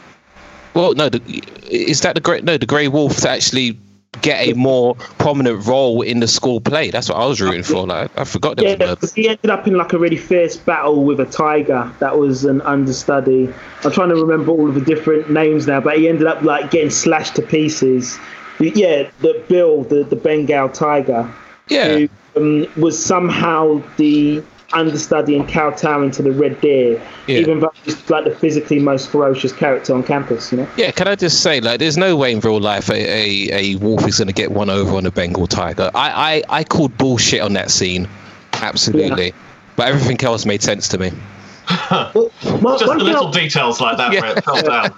Well, 0.74 0.92
no, 0.94 1.08
the, 1.08 1.42
is 1.70 2.02
that 2.02 2.14
the 2.14 2.20
great 2.20 2.44
no 2.44 2.58
the 2.58 2.66
Grey 2.66 2.88
Wolf 2.88 3.16
to 3.18 3.30
actually 3.30 3.78
get 4.22 4.48
a 4.48 4.54
more 4.54 4.94
prominent 5.18 5.66
role 5.66 6.02
in 6.02 6.20
the 6.20 6.28
school 6.28 6.60
play. 6.60 6.90
That's 6.90 7.08
what 7.08 7.18
I 7.18 7.26
was 7.26 7.40
rooting 7.40 7.62
for. 7.62 7.86
Like 7.86 8.10
I 8.18 8.24
forgot 8.24 8.56
there 8.56 8.76
Yeah, 8.78 8.94
was 9.00 9.12
he 9.14 9.28
ended 9.28 9.50
up 9.50 9.66
in 9.66 9.74
like 9.74 9.92
a 9.92 9.98
really 9.98 10.16
fierce 10.16 10.56
battle 10.56 11.04
with 11.04 11.20
a 11.20 11.26
tiger. 11.26 11.90
That 11.98 12.18
was 12.18 12.44
an 12.44 12.60
understudy. 12.62 13.52
I'm 13.84 13.92
trying 13.92 14.10
to 14.10 14.16
remember 14.16 14.52
all 14.52 14.68
of 14.68 14.74
the 14.74 14.80
different 14.80 15.30
names 15.30 15.66
now, 15.66 15.80
but 15.80 15.98
he 15.98 16.08
ended 16.08 16.26
up 16.26 16.42
like 16.42 16.70
getting 16.70 16.90
slashed 16.90 17.36
to 17.36 17.42
pieces. 17.42 18.18
Yeah, 18.58 19.10
the 19.20 19.44
Bill, 19.48 19.82
the, 19.84 20.04
the 20.04 20.16
Bengal 20.16 20.70
tiger, 20.70 21.30
yeah. 21.68 21.98
who 21.98 22.08
um, 22.36 22.66
was 22.76 23.02
somehow 23.02 23.82
the 23.96 24.42
understudy 24.72 25.36
and 25.36 25.48
kowtowing 25.48 26.10
to 26.10 26.22
the 26.22 26.32
Red 26.32 26.60
Deer, 26.60 27.00
Yeah. 27.28 27.38
even 27.38 27.60
though 27.60 27.72
he's 27.84 28.10
like 28.10 28.24
the 28.24 28.32
physically 28.34 28.80
most 28.80 29.08
ferocious 29.10 29.52
character 29.52 29.94
on 29.94 30.02
campus. 30.02 30.50
You 30.50 30.58
know. 30.58 30.68
Yeah, 30.76 30.90
can 30.90 31.06
I 31.08 31.14
just 31.14 31.42
say, 31.42 31.60
like, 31.60 31.78
there's 31.78 31.96
no 31.96 32.16
way 32.16 32.32
in 32.32 32.40
real 32.40 32.60
life 32.60 32.90
a, 32.90 32.94
a, 32.94 33.52
a 33.52 33.76
wolf 33.76 34.06
is 34.08 34.18
going 34.18 34.26
to 34.26 34.34
get 34.34 34.50
one 34.50 34.68
over 34.68 34.96
on 34.96 35.06
a 35.06 35.10
Bengal 35.10 35.46
tiger. 35.46 35.90
I, 35.94 36.42
I, 36.50 36.58
I 36.60 36.64
called 36.64 36.96
bullshit 36.98 37.40
on 37.40 37.52
that 37.54 37.70
scene, 37.70 38.08
absolutely. 38.54 39.32
But 39.76 39.88
everything 39.88 40.20
else 40.24 40.46
made 40.46 40.62
sense 40.62 40.88
to 40.88 40.98
me. 40.98 41.12
Well, 41.90 42.30
one- 42.60 42.78
Just 42.78 42.86
one 42.86 42.98
the 42.98 43.04
thing 43.04 43.14
I- 43.14 43.18
little 43.18 43.30
details 43.30 43.80
like 43.80 43.96
that 43.96 44.10
where 44.10 44.36
it 44.36 44.44
fell 44.44 44.62
down. 44.62 44.92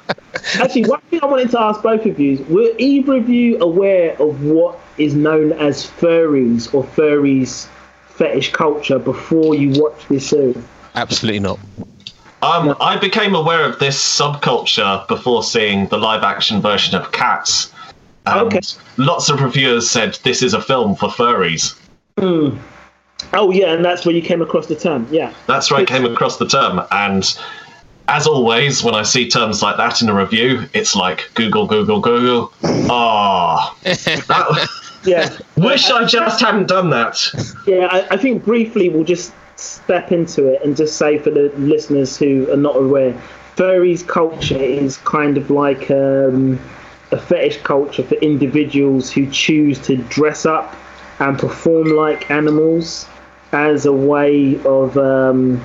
Actually, 0.60 0.84
one 0.86 1.00
thing 1.10 1.20
I 1.22 1.26
wanted 1.26 1.50
to 1.52 1.60
ask 1.60 1.82
both 1.82 2.04
of 2.06 2.18
you 2.20 2.32
is, 2.32 2.40
were 2.48 2.70
either 2.78 3.16
of 3.16 3.28
you 3.28 3.58
aware 3.60 4.16
of 4.20 4.42
what 4.44 4.78
is 4.98 5.14
known 5.14 5.52
as 5.52 5.86
furries 5.86 6.72
or 6.74 6.84
furries 6.84 7.66
fetish 8.16 8.52
culture 8.52 8.98
before 8.98 9.54
you 9.54 9.80
watched 9.80 10.08
this 10.08 10.28
series? 10.28 10.56
Absolutely 10.94 11.40
not. 11.40 11.58
Um, 12.42 12.76
I 12.80 12.96
became 12.96 13.34
aware 13.34 13.64
of 13.64 13.78
this 13.78 13.98
subculture 13.98 15.06
before 15.08 15.42
seeing 15.42 15.86
the 15.88 15.98
live 15.98 16.22
action 16.22 16.60
version 16.60 16.94
of 16.94 17.10
Cats. 17.12 17.72
And 18.26 18.40
Okay. 18.40 18.60
lots 18.96 19.28
of 19.30 19.40
reviewers 19.40 19.88
said 19.90 20.18
this 20.22 20.42
is 20.42 20.52
a 20.54 20.60
film 20.60 20.94
for 20.94 21.08
furries. 21.08 21.74
Oh 23.32 23.50
yeah, 23.50 23.72
and 23.74 23.84
that's 23.84 24.06
where 24.06 24.14
you 24.14 24.22
came 24.22 24.42
across 24.42 24.66
the 24.66 24.76
term. 24.76 25.06
Yeah. 25.10 25.32
That's 25.46 25.70
where 25.70 25.80
I 25.80 25.84
came 25.84 26.04
across 26.04 26.38
the 26.38 26.46
term. 26.46 26.80
And 26.90 27.24
as 28.08 28.26
always, 28.26 28.82
when 28.82 28.94
I 28.94 29.02
see 29.02 29.28
terms 29.28 29.62
like 29.62 29.76
that 29.76 30.00
in 30.00 30.08
a 30.08 30.14
review, 30.14 30.66
it's 30.72 30.94
like 30.96 31.30
Google, 31.34 31.66
Google, 31.66 32.00
Google. 32.00 32.52
Ah, 32.90 33.76
that- 33.82 34.68
Yeah. 35.04 35.36
wish 35.56 35.90
I 35.90 36.04
just 36.04 36.40
hadn't 36.40 36.68
done 36.68 36.90
that. 36.90 37.18
Yeah, 37.66 37.88
I, 37.90 38.14
I 38.14 38.16
think 38.16 38.44
briefly 38.44 38.88
we'll 38.88 39.04
just 39.04 39.32
step 39.56 40.12
into 40.12 40.46
it 40.46 40.62
and 40.64 40.76
just 40.76 40.96
say 40.96 41.18
for 41.18 41.30
the 41.30 41.52
listeners 41.58 42.16
who 42.16 42.50
are 42.52 42.56
not 42.56 42.76
aware, 42.76 43.12
furries 43.56 44.06
culture 44.06 44.56
is 44.56 44.96
kind 44.98 45.36
of 45.36 45.50
like 45.50 45.90
um, 45.90 46.58
a 47.10 47.18
fetish 47.18 47.58
culture 47.62 48.02
for 48.04 48.14
individuals 48.16 49.10
who 49.10 49.28
choose 49.30 49.78
to 49.80 49.96
dress 49.96 50.46
up 50.46 50.74
and 51.20 51.38
perform 51.38 51.88
like 51.88 52.30
animals 52.30 53.06
as 53.52 53.86
a 53.86 53.92
way 53.92 54.60
of 54.64 54.96
um, 54.98 55.62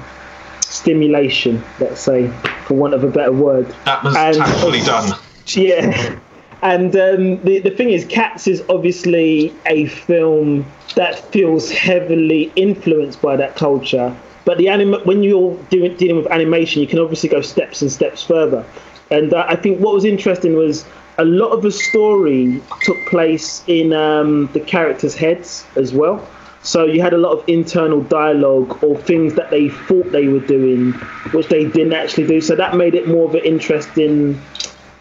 stimulation, 0.62 1.64
let's 1.80 2.02
say, 2.02 2.28
for 2.66 2.74
want 2.76 2.94
of 2.94 3.04
a 3.04 3.10
better 3.10 3.32
word. 3.32 3.68
That 3.86 4.04
was 4.04 4.16
And- 4.16 4.38
tactfully 4.38 4.82
done. 4.82 5.18
Yeah. 5.48 6.18
And 6.62 6.96
um, 6.96 7.44
the, 7.44 7.60
the 7.60 7.72
thing 7.72 7.90
is, 7.90 8.06
Cats 8.06 8.48
is 8.48 8.64
obviously 8.70 9.54
a 9.66 9.88
film 9.88 10.66
that 10.96 11.20
feels 11.34 11.70
heavily 11.70 12.50
influenced 12.56 13.22
by 13.22 13.36
that 13.36 13.58
culture. 13.58 14.16
But 14.46 14.58
the 14.58 14.70
anim- 14.70 15.02
when 15.04 15.22
you're 15.22 15.58
doing, 15.70 15.98
dealing 15.98 16.16
with 16.16 16.32
animation, 16.32 16.82
you 16.82 16.88
can 16.88 17.00
obviously 17.00 17.28
go 17.28 17.42
steps 17.42 17.82
and 17.82 17.92
steps 17.92 18.24
further. 18.24 18.66
And 19.12 19.34
uh, 19.34 19.46
I 19.50 19.58
think 19.58 19.82
what 19.82 19.94
was 19.94 20.06
interesting 20.06 20.56
was 20.56 20.86
a 21.18 21.26
lot 21.26 21.50
of 21.50 21.62
the 21.62 21.72
story 21.72 22.62
took 22.82 22.98
place 23.06 23.64
in 23.68 23.94
um, 23.94 24.50
the 24.54 24.60
characters' 24.60 25.16
heads 25.16 25.66
as 25.76 25.94
well. 25.94 26.28
So 26.64 26.86
you 26.86 27.02
had 27.02 27.14
a 27.14 27.18
lot 27.18 27.34
of 27.34 27.44
internal 27.48 28.02
dialogue 28.02 28.82
or 28.84 28.98
things 28.98 29.34
that 29.34 29.50
they 29.50 29.70
thought 29.70 30.12
they 30.12 30.28
were 30.28 30.40
doing, 30.40 30.94
which 31.34 31.48
they 31.50 31.66
didn't 31.66 31.94
actually 31.94 32.26
do. 32.26 32.40
So 32.40 32.56
that 32.56 32.76
made 32.76 32.96
it 32.96 33.08
more 33.08 33.28
of 33.28 33.36
an 33.36 33.44
interesting 33.44 34.42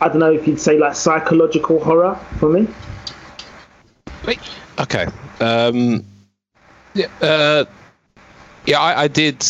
I 0.02 0.08
don't 0.08 0.18
know 0.18 0.32
if 0.32 0.48
you'd 0.48 0.60
say 0.60 0.78
like 0.78 0.96
psychological 0.96 1.78
horror 1.78 2.16
for 2.40 2.48
me. 2.48 2.66
Wait. 4.26 4.40
Okay. 4.80 5.06
Um, 5.38 6.04
yeah. 6.94 7.06
Uh, 7.20 7.64
yeah. 8.66 8.80
I, 8.80 9.02
I 9.02 9.08
did. 9.08 9.46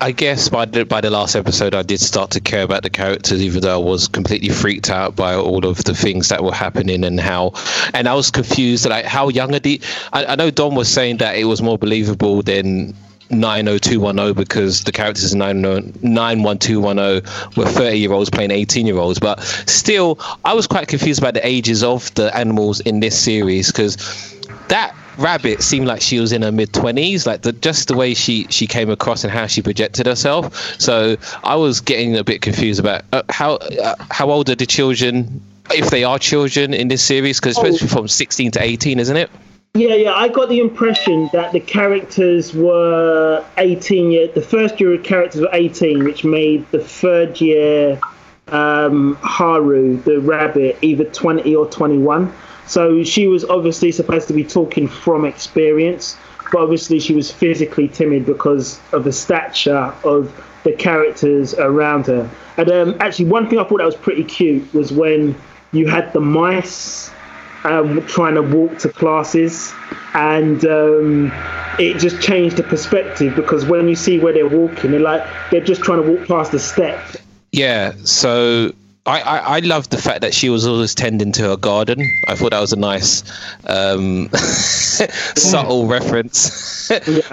I, 0.00 0.12
guess 0.12 0.48
by 0.48 0.64
the 0.64 0.84
by 0.84 1.00
the 1.00 1.10
last 1.10 1.34
episode, 1.34 1.74
I 1.74 1.82
did 1.82 2.00
start 2.00 2.30
to 2.32 2.40
care 2.40 2.62
about 2.62 2.82
the 2.82 2.90
characters, 2.90 3.42
even 3.42 3.60
though 3.60 3.80
I 3.80 3.84
was 3.84 4.08
completely 4.08 4.48
freaked 4.48 4.90
out 4.90 5.16
by 5.16 5.34
all 5.34 5.66
of 5.66 5.84
the 5.84 5.94
things 5.94 6.28
that 6.28 6.42
were 6.42 6.54
happening 6.54 7.04
and 7.04 7.20
how, 7.20 7.52
and 7.92 8.08
I 8.08 8.14
was 8.14 8.30
confused. 8.30 8.86
Like, 8.86 9.04
how 9.04 9.28
young 9.28 9.54
are 9.54 9.58
the? 9.58 9.80
I, 10.12 10.26
I 10.26 10.34
know 10.36 10.50
Dom 10.50 10.74
was 10.74 10.88
saying 10.88 11.18
that 11.18 11.36
it 11.36 11.44
was 11.44 11.62
more 11.62 11.78
believable 11.78 12.42
than 12.42 12.94
90210 13.30 14.34
because 14.34 14.84
the 14.84 14.92
characters 14.92 15.32
in 15.32 15.38
91210 15.38 17.22
were 17.56 17.70
30 17.70 17.98
year 17.98 18.12
olds 18.12 18.30
playing 18.30 18.50
18 18.50 18.86
year 18.86 18.98
olds. 18.98 19.18
But 19.18 19.40
still, 19.42 20.18
I 20.44 20.54
was 20.54 20.66
quite 20.66 20.88
confused 20.88 21.20
about 21.20 21.34
the 21.34 21.46
ages 21.46 21.82
of 21.82 22.12
the 22.14 22.34
animals 22.36 22.80
in 22.80 23.00
this 23.00 23.18
series 23.18 23.68
because 23.68 24.35
that 24.68 24.94
rabbit 25.18 25.62
seemed 25.62 25.86
like 25.86 26.02
she 26.02 26.20
was 26.20 26.32
in 26.32 26.42
her 26.42 26.52
mid 26.52 26.72
20s 26.72 27.26
like 27.26 27.42
the 27.42 27.52
just 27.52 27.88
the 27.88 27.96
way 27.96 28.12
she 28.12 28.46
she 28.50 28.66
came 28.66 28.90
across 28.90 29.24
and 29.24 29.32
how 29.32 29.46
she 29.46 29.62
projected 29.62 30.06
herself 30.06 30.54
so 30.78 31.16
i 31.42 31.54
was 31.56 31.80
getting 31.80 32.16
a 32.16 32.24
bit 32.24 32.42
confused 32.42 32.78
about 32.78 33.02
uh, 33.12 33.22
how 33.30 33.54
uh, 33.54 33.94
how 34.10 34.30
old 34.30 34.50
are 34.50 34.54
the 34.54 34.66
children 34.66 35.40
if 35.74 35.90
they 35.90 36.04
are 36.04 36.18
children 36.18 36.74
in 36.74 36.88
this 36.88 37.02
series 37.02 37.40
because 37.40 37.56
it's 37.56 37.66
especially 37.66 37.88
from 37.88 38.08
16 38.08 38.50
to 38.52 38.62
18 38.62 39.00
isn't 39.00 39.16
it 39.16 39.30
Yeah, 39.74 39.94
yeah. 39.94 40.14
I 40.14 40.28
got 40.28 40.48
the 40.48 40.60
impression 40.60 41.28
that 41.34 41.52
the 41.52 41.60
characters 41.60 42.54
were 42.54 43.44
18 43.58 44.10
year. 44.10 44.26
The 44.28 44.40
first 44.40 44.80
year 44.80 44.96
characters 44.96 45.42
were 45.42 45.50
18, 45.52 46.02
which 46.02 46.24
made 46.24 46.64
the 46.70 46.82
third 46.82 47.40
year 47.42 48.00
um, 48.48 49.18
Haru, 49.20 50.00
the 50.02 50.20
rabbit, 50.20 50.78
either 50.80 51.04
20 51.04 51.54
or 51.54 51.68
21. 51.68 52.32
So 52.66 53.04
she 53.04 53.28
was 53.28 53.44
obviously 53.44 53.92
supposed 53.92 54.28
to 54.28 54.34
be 54.34 54.44
talking 54.44 54.88
from 54.88 55.24
experience, 55.24 56.16
but 56.52 56.62
obviously 56.62 56.98
she 57.00 57.14
was 57.14 57.30
physically 57.30 57.88
timid 57.88 58.26
because 58.26 58.80
of 58.92 59.04
the 59.04 59.12
stature 59.12 59.94
of 60.04 60.32
the 60.64 60.72
characters 60.72 61.54
around 61.54 62.06
her. 62.06 62.28
And 62.56 62.70
um, 62.70 62.96
actually, 63.00 63.26
one 63.26 63.48
thing 63.48 63.58
I 63.58 63.64
thought 63.64 63.78
that 63.78 63.84
was 63.84 63.96
pretty 63.96 64.24
cute 64.24 64.72
was 64.74 64.92
when 64.92 65.36
you 65.72 65.86
had 65.86 66.12
the 66.12 66.20
mice 66.20 67.10
um, 67.64 68.04
trying 68.06 68.34
to 68.34 68.42
walk 68.42 68.78
to 68.78 68.88
classes, 68.88 69.72
and 70.14 70.64
um, 70.64 71.32
it 71.78 71.98
just 71.98 72.20
changed 72.20 72.56
the 72.56 72.62
perspective 72.62 73.34
because 73.36 73.64
when 73.64 73.88
you 73.88 73.94
see 73.96 74.18
where 74.18 74.32
they're 74.32 74.48
walking, 74.48 74.92
they're 74.92 75.00
like 75.00 75.26
they're 75.50 75.60
just 75.60 75.82
trying 75.82 76.02
to 76.02 76.10
walk 76.10 76.26
past 76.28 76.52
the 76.52 76.58
step. 76.58 77.00
Yeah, 77.52 77.92
so 78.04 78.72
I, 79.06 79.20
I, 79.20 79.36
I 79.56 79.58
loved 79.60 79.90
the 79.90 79.98
fact 79.98 80.20
that 80.22 80.34
she 80.34 80.48
was 80.48 80.66
always 80.66 80.94
tending 80.94 81.32
to 81.32 81.42
her 81.42 81.56
garden. 81.56 82.00
I 82.28 82.34
thought 82.34 82.50
that 82.50 82.60
was 82.60 82.72
a 82.72 82.76
nice, 82.76 83.22
um, 83.66 84.28
subtle 84.32 85.86
reference 85.86 86.88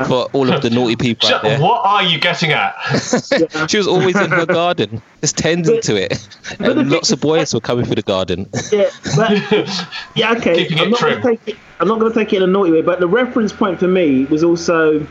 for 0.07 0.27
all 0.33 0.51
of 0.51 0.61
the 0.61 0.69
naughty 0.69 0.95
people 0.95 1.29
out 1.29 1.41
there. 1.41 1.59
What 1.59 1.85
are 1.85 2.03
you 2.03 2.19
getting 2.19 2.51
at? 2.51 2.73
She 3.69 3.77
was 3.77 3.87
always 3.87 4.19
in 4.19 4.31
her 4.31 4.45
garden, 4.45 5.01
just 5.21 5.37
tending 5.37 5.81
to 5.81 5.95
it, 5.95 6.27
and 6.59 6.89
lots 6.89 7.11
of 7.11 7.21
boys 7.21 7.53
were 7.53 7.59
coming 7.59 7.85
through 7.85 7.95
the 7.95 8.01
garden. 8.01 8.49
Yeah, 8.71 8.89
but 9.15 9.87
yeah, 10.15 10.33
okay. 10.33 10.63
Keeping 10.63 10.79
I'm 10.79 10.87
it 10.87 10.89
not 10.91 10.99
trim. 10.99 11.21
gonna 11.21 11.37
take 11.37 11.47
it. 11.47 11.57
I'm 11.79 11.87
not 11.87 11.99
going 11.99 12.13
to 12.13 12.17
take 12.17 12.31
it 12.31 12.37
in 12.37 12.43
a 12.43 12.47
naughty 12.47 12.71
way, 12.71 12.81
but 12.81 12.99
the 12.99 13.07
reference 13.07 13.51
point 13.51 13.79
for 13.79 13.87
me 13.87 14.25
was 14.25 14.43
also 14.43 15.05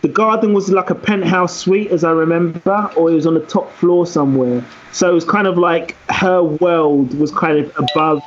the 0.00 0.08
garden 0.08 0.52
was 0.52 0.70
like 0.70 0.90
a 0.90 0.94
penthouse 0.94 1.56
suite, 1.56 1.90
as 1.90 2.04
I 2.04 2.12
remember, 2.12 2.90
or 2.96 3.10
it 3.10 3.14
was 3.14 3.26
on 3.26 3.34
the 3.34 3.44
top 3.46 3.72
floor 3.72 4.06
somewhere. 4.06 4.64
So 4.92 5.10
it 5.10 5.14
was 5.14 5.24
kind 5.24 5.46
of 5.46 5.58
like 5.58 5.96
her 6.10 6.42
world 6.42 7.18
was 7.18 7.32
kind 7.32 7.58
of 7.58 7.72
above 7.76 8.22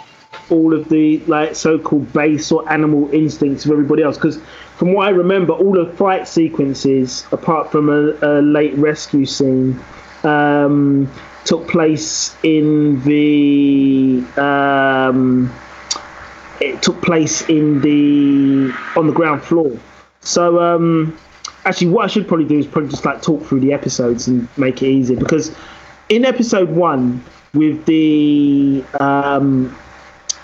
all 0.49 0.73
of 0.73 0.89
the 0.89 1.19
like 1.27 1.55
so-called 1.55 2.11
base 2.11 2.51
or 2.51 2.69
animal 2.71 3.09
instincts 3.13 3.65
of 3.65 3.71
everybody 3.71 4.03
else. 4.03 4.17
Because 4.17 4.39
from 4.75 4.93
what 4.93 5.07
I 5.07 5.11
remember, 5.11 5.53
all 5.53 5.73
the 5.73 5.91
fight 5.93 6.27
sequences, 6.27 7.25
apart 7.31 7.71
from 7.71 7.89
a, 7.89 8.17
a 8.21 8.41
late 8.41 8.75
rescue 8.75 9.25
scene, 9.25 9.79
um, 10.23 11.09
took 11.45 11.67
place 11.67 12.35
in 12.43 13.01
the 13.03 14.23
um, 14.37 15.53
it 16.59 16.81
took 16.81 17.01
place 17.01 17.47
in 17.49 17.81
the 17.81 18.73
on 18.95 19.07
the 19.07 19.13
ground 19.13 19.41
floor. 19.43 19.71
So 20.21 20.59
um, 20.61 21.17
actually, 21.65 21.87
what 21.87 22.05
I 22.05 22.07
should 22.07 22.27
probably 22.27 22.45
do 22.45 22.57
is 22.57 22.67
probably 22.67 22.89
just 22.89 23.05
like 23.05 23.21
talk 23.21 23.43
through 23.43 23.59
the 23.59 23.73
episodes 23.73 24.27
and 24.27 24.47
make 24.57 24.81
it 24.81 24.87
easier 24.87 25.17
because 25.17 25.55
in 26.09 26.25
episode 26.25 26.69
one 26.69 27.23
with 27.53 27.85
the 27.85 28.83
um, 28.99 29.75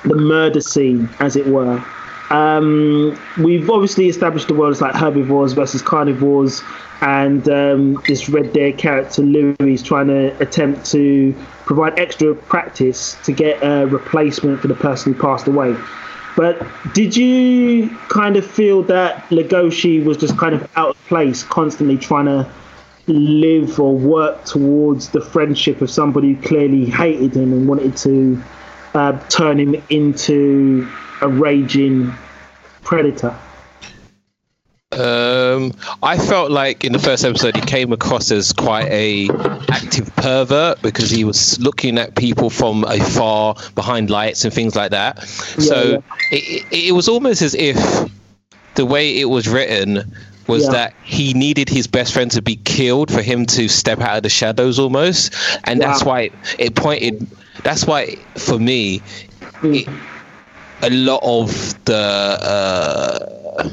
the 0.03 0.15
murder 0.15 0.61
scene, 0.61 1.09
as 1.19 1.35
it 1.35 1.47
were. 1.47 1.83
Um, 2.29 3.17
we've 3.41 3.69
obviously 3.69 4.09
established 4.09 4.49
the 4.49 4.53
world 4.53 4.73
as 4.73 4.81
like 4.81 4.95
herbivores 4.95 5.53
versus 5.53 5.81
carnivores, 5.81 6.61
and 7.01 7.47
um, 7.47 8.01
this 8.07 8.27
Red 8.27 8.51
Deer 8.51 8.73
character 8.73 9.21
Louis 9.21 9.55
is 9.59 9.81
trying 9.81 10.07
to 10.07 10.37
attempt 10.41 10.85
to 10.91 11.33
provide 11.65 11.97
extra 11.97 12.35
practice 12.35 13.17
to 13.23 13.31
get 13.31 13.61
a 13.63 13.87
replacement 13.87 14.59
for 14.59 14.67
the 14.67 14.75
person 14.75 15.13
who 15.13 15.21
passed 15.21 15.47
away. 15.47 15.75
But 16.37 16.63
did 16.93 17.17
you 17.17 17.89
kind 18.09 18.37
of 18.37 18.45
feel 18.45 18.83
that 18.83 19.27
Legoshi 19.29 20.05
was 20.05 20.17
just 20.17 20.37
kind 20.37 20.53
of 20.53 20.69
out 20.77 20.89
of 20.89 21.05
place, 21.07 21.41
constantly 21.41 21.97
trying 21.97 22.27
to 22.27 22.47
live 23.07 23.79
or 23.79 23.97
work 23.97 24.45
towards 24.45 25.09
the 25.09 25.19
friendship 25.19 25.81
of 25.81 25.89
somebody 25.89 26.33
who 26.33 26.41
clearly 26.47 26.85
hated 26.85 27.35
him 27.35 27.53
and 27.53 27.67
wanted 27.67 27.97
to 27.97 28.39
uh, 28.93 29.19
turn 29.29 29.59
him 29.59 29.81
into 29.89 30.87
a 31.21 31.27
raging 31.27 32.13
predator? 32.83 33.35
Um, 34.97 35.73
I 36.03 36.17
felt 36.17 36.51
like 36.51 36.83
in 36.83 36.91
the 36.93 36.99
first 36.99 37.23
episode 37.23 37.55
he 37.55 37.61
came 37.61 37.91
across 37.93 38.31
as 38.31 38.51
quite 38.53 38.87
a 38.91 39.29
active 39.69 40.13
pervert 40.15 40.81
because 40.81 41.09
he 41.09 41.23
was 41.23 41.59
looking 41.59 41.97
at 41.97 42.15
people 42.15 42.49
from 42.49 42.83
afar 42.83 43.55
behind 43.75 44.09
lights 44.09 44.43
and 44.45 44.53
things 44.53 44.75
like 44.75 44.91
that. 44.91 45.21
so 45.23 45.83
yeah. 45.83 45.97
It, 46.31 46.65
it, 46.71 46.87
it 46.89 46.91
was 46.93 47.07
almost 47.07 47.41
as 47.41 47.53
if 47.55 47.77
the 48.75 48.85
way 48.85 49.19
it 49.19 49.25
was 49.25 49.47
written 49.47 50.11
was 50.47 50.63
Yeah. 50.63 50.71
that 50.71 50.93
he 51.03 51.33
needed 51.33 51.67
his 51.69 51.87
best 51.87 52.13
friend 52.13 52.31
to 52.31 52.41
be 52.41 52.55
killed 52.55 53.11
for 53.11 53.21
him 53.21 53.45
to 53.47 53.67
step 53.67 53.99
out 53.99 54.17
of 54.17 54.23
the 54.23 54.29
shadows 54.29 54.79
almost, 54.79 55.33
and 55.65 55.81
that's 55.81 56.03
why 56.05 56.29
it 56.57 56.75
pointed. 56.75 57.27
That's 57.63 57.85
why 57.85 58.15
for 58.35 58.57
me, 58.57 59.01
it, 59.63 59.87
a 60.81 60.89
lot 60.89 61.19
of 61.23 61.49
the. 61.85 61.97
Uh, 61.97 63.69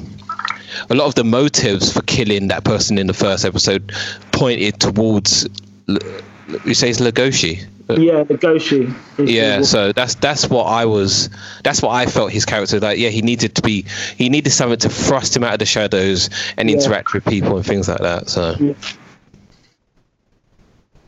a 0.91 0.95
lot 0.95 1.07
of 1.07 1.15
the 1.15 1.25
motives 1.25 1.93
for 1.93 2.03
killing 2.03 2.49
that 2.49 2.65
person 2.65 2.99
in 2.99 3.07
the 3.07 3.15
first 3.15 3.45
episode 3.45 3.93
pointed 4.33 4.81
towards 4.81 5.49
you 5.87 6.75
say 6.75 6.91
it's 6.91 7.01
Legoshi. 7.01 7.65
Yeah, 7.89 8.25
Legoshi. 8.25 8.95
Yeah, 9.19 9.63
so 9.63 9.93
that's 9.93 10.15
that's 10.17 10.49
what 10.49 10.65
I 10.65 10.87
was 10.87 11.29
that's 11.63 11.83
what 11.83 11.91
I 11.91 12.07
felt 12.07 12.33
his 12.33 12.45
character 12.45 12.81
like 12.81 12.99
yeah, 12.99 13.11
he 13.11 13.23
needed 13.23 13.55
to 13.57 13.63
be 13.63 13.85
he 14.17 14.29
needed 14.29 14.51
something 14.51 14.79
to 14.79 14.89
thrust 14.89 15.37
him 15.37 15.45
out 15.45 15.55
of 15.55 15.59
the 15.59 15.67
shadows 15.67 16.31
and 16.57 16.71
Yeah. 16.71 16.77
interact 16.77 17.13
with 17.13 17.25
people 17.25 17.57
and 17.57 17.67
things 17.67 17.89
like 17.89 18.01
that. 18.01 18.29
So 18.29 18.55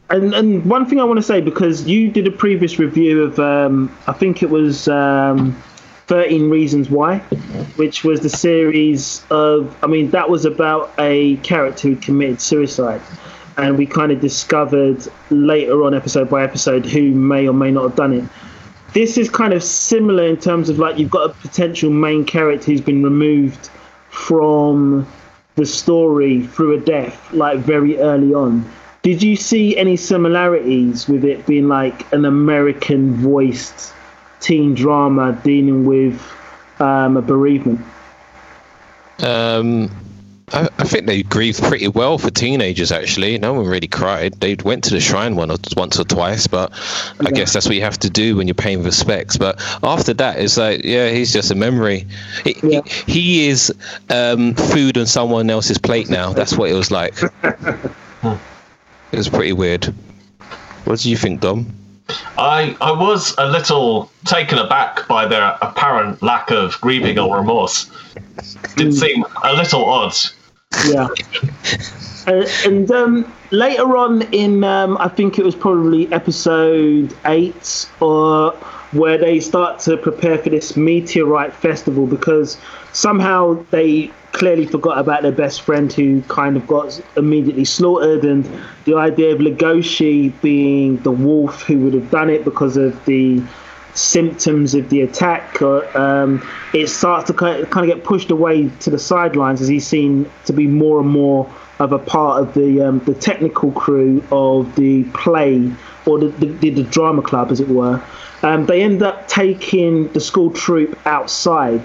And 0.08 0.34
and 0.34 0.64
one 0.64 0.86
thing 0.86 1.00
I 1.00 1.04
want 1.04 1.18
to 1.18 1.22
say 1.22 1.40
because 1.40 1.86
you 1.86 2.10
did 2.10 2.26
a 2.26 2.30
previous 2.30 2.78
review 2.78 3.24
of 3.24 3.38
um, 3.40 3.90
I 4.06 4.12
think 4.12 4.42
it 4.42 4.50
was 4.50 4.86
um, 4.88 5.60
Thirteen 6.06 6.50
Reasons 6.50 6.88
Why, 6.88 7.18
which 7.76 8.04
was 8.04 8.20
the 8.20 8.28
series 8.28 9.24
of 9.30 9.76
I 9.82 9.88
mean 9.88 10.10
that 10.10 10.30
was 10.30 10.44
about 10.44 10.92
a 10.98 11.36
character 11.38 11.88
who 11.88 11.96
committed 11.96 12.40
suicide, 12.40 13.00
and 13.56 13.76
we 13.76 13.86
kind 13.86 14.12
of 14.12 14.20
discovered 14.20 15.06
later 15.30 15.82
on 15.82 15.94
episode 15.94 16.30
by 16.30 16.44
episode 16.44 16.86
who 16.86 17.10
may 17.10 17.48
or 17.48 17.52
may 17.54 17.72
not 17.72 17.82
have 17.82 17.96
done 17.96 18.12
it. 18.12 18.24
This 18.94 19.18
is 19.18 19.28
kind 19.28 19.52
of 19.52 19.64
similar 19.64 20.24
in 20.24 20.36
terms 20.36 20.68
of 20.68 20.78
like 20.78 20.96
you've 20.96 21.10
got 21.10 21.30
a 21.30 21.34
potential 21.34 21.90
main 21.90 22.24
character 22.24 22.66
who's 22.66 22.80
been 22.80 23.02
removed 23.02 23.68
from 24.10 25.06
the 25.56 25.66
story 25.66 26.46
through 26.46 26.74
a 26.76 26.80
death, 26.80 27.32
like 27.32 27.58
very 27.58 27.98
early 27.98 28.32
on. 28.32 28.64
Did 29.02 29.22
you 29.22 29.36
see 29.36 29.76
any 29.76 29.96
similarities 29.96 31.08
with 31.08 31.24
it 31.24 31.46
being 31.46 31.68
like 31.68 32.12
an 32.12 32.24
American 32.24 33.14
voiced 33.14 33.92
teen 34.46 34.74
drama 34.74 35.32
dealing 35.44 35.84
with 35.84 36.22
um, 36.78 37.16
a 37.16 37.22
bereavement? 37.22 37.80
um 39.22 39.90
I, 40.52 40.68
I 40.78 40.84
think 40.84 41.06
they 41.06 41.24
grieved 41.24 41.60
pretty 41.60 41.88
well 41.88 42.18
for 42.18 42.30
teenagers. 42.30 42.92
Actually, 42.92 43.36
no 43.38 43.54
one 43.54 43.66
really 43.66 43.88
cried. 43.88 44.34
They 44.34 44.54
went 44.54 44.84
to 44.84 44.90
the 44.90 45.00
shrine 45.00 45.34
one 45.34 45.50
or 45.50 45.56
once 45.76 45.98
or 45.98 46.04
twice, 46.04 46.46
but 46.46 46.70
I 47.18 47.32
guess 47.32 47.52
that's 47.52 47.66
what 47.66 47.74
you 47.74 47.82
have 47.82 47.98
to 47.98 48.10
do 48.10 48.36
when 48.36 48.46
you're 48.46 48.54
paying 48.54 48.84
respects. 48.84 49.36
But 49.36 49.60
after 49.82 50.14
that, 50.14 50.38
it's 50.38 50.56
like, 50.56 50.84
yeah, 50.84 51.10
he's 51.10 51.32
just 51.32 51.50
a 51.50 51.56
memory. 51.56 52.06
He, 52.44 52.54
Yeah. 52.62 52.82
he, 52.86 53.12
he 53.12 53.48
is 53.48 53.74
um, 54.08 54.54
food 54.54 54.96
on 54.98 55.06
someone 55.06 55.50
else's 55.50 55.78
plate 55.78 56.08
now. 56.08 56.32
That's 56.32 56.56
what 56.56 56.70
it 56.70 56.74
was 56.74 56.92
like. 56.92 57.14
it 57.42 58.38
was 59.12 59.28
pretty 59.28 59.52
weird. 59.52 59.86
What 60.84 61.00
do 61.00 61.10
you 61.10 61.16
think, 61.16 61.40
Dom? 61.40 61.74
I 62.38 62.76
I 62.80 62.92
was 62.92 63.34
a 63.38 63.46
little 63.48 64.10
taken 64.24 64.58
aback 64.58 65.06
by 65.08 65.26
their 65.26 65.56
apparent 65.62 66.22
lack 66.22 66.50
of 66.50 66.80
grieving 66.80 67.18
or 67.18 67.36
remorse. 67.36 67.90
Did 68.76 68.94
seem 68.94 69.24
a 69.42 69.54
little 69.54 69.84
odd. 69.84 70.14
Yeah. 70.86 71.08
Uh, 72.26 72.44
and 72.64 72.90
um, 72.90 73.32
later 73.52 73.96
on 73.96 74.22
in, 74.32 74.64
um, 74.64 74.96
I 74.98 75.06
think 75.06 75.38
it 75.38 75.44
was 75.44 75.54
probably 75.54 76.12
episode 76.12 77.14
eight, 77.24 77.88
or 78.00 78.52
where 78.92 79.18
they 79.18 79.40
start 79.40 79.80
to 79.80 79.96
prepare 79.96 80.38
for 80.38 80.50
this 80.50 80.76
meteorite 80.76 81.52
festival 81.52 82.06
because 82.06 82.56
somehow 82.92 83.64
they 83.70 84.10
clearly 84.32 84.66
forgot 84.66 84.98
about 84.98 85.22
their 85.22 85.32
best 85.32 85.62
friend 85.62 85.92
who 85.92 86.20
kind 86.22 86.56
of 86.56 86.66
got 86.66 87.00
immediately 87.16 87.64
slaughtered, 87.64 88.24
and 88.24 88.44
the 88.84 88.94
idea 88.94 89.32
of 89.34 89.40
Legoshi 89.40 90.32
being 90.42 90.98
the 90.98 91.10
wolf 91.10 91.62
who 91.62 91.78
would 91.80 91.94
have 91.94 92.10
done 92.10 92.28
it 92.28 92.44
because 92.44 92.76
of 92.76 93.02
the 93.06 93.42
symptoms 93.94 94.74
of 94.74 94.90
the 94.90 95.00
attack, 95.00 95.60
um, 95.62 96.46
it 96.74 96.88
starts 96.88 97.26
to 97.28 97.32
kind 97.32 97.62
of, 97.62 97.70
kind 97.70 97.90
of 97.90 97.96
get 97.96 98.04
pushed 98.04 98.30
away 98.30 98.68
to 98.80 98.90
the 98.90 98.98
sidelines 98.98 99.62
as 99.62 99.68
he's 99.68 99.86
seen 99.86 100.30
to 100.44 100.52
be 100.52 100.66
more 100.66 101.00
and 101.00 101.08
more 101.08 101.50
of 101.78 101.92
a 101.92 101.98
part 101.98 102.42
of 102.42 102.54
the 102.54 102.80
um, 102.80 102.98
the 103.00 103.14
technical 103.14 103.70
crew 103.72 104.22
of 104.30 104.74
the 104.76 105.04
play 105.14 105.70
or 106.06 106.18
the, 106.18 106.28
the, 106.28 106.70
the 106.70 106.82
drama 106.84 107.22
club, 107.22 107.50
as 107.50 107.60
it 107.60 107.68
were. 107.68 108.02
Um, 108.42 108.66
they 108.66 108.82
end 108.82 109.02
up 109.02 109.28
taking 109.28 110.12
the 110.12 110.20
school 110.20 110.50
troop 110.50 110.98
outside 111.06 111.82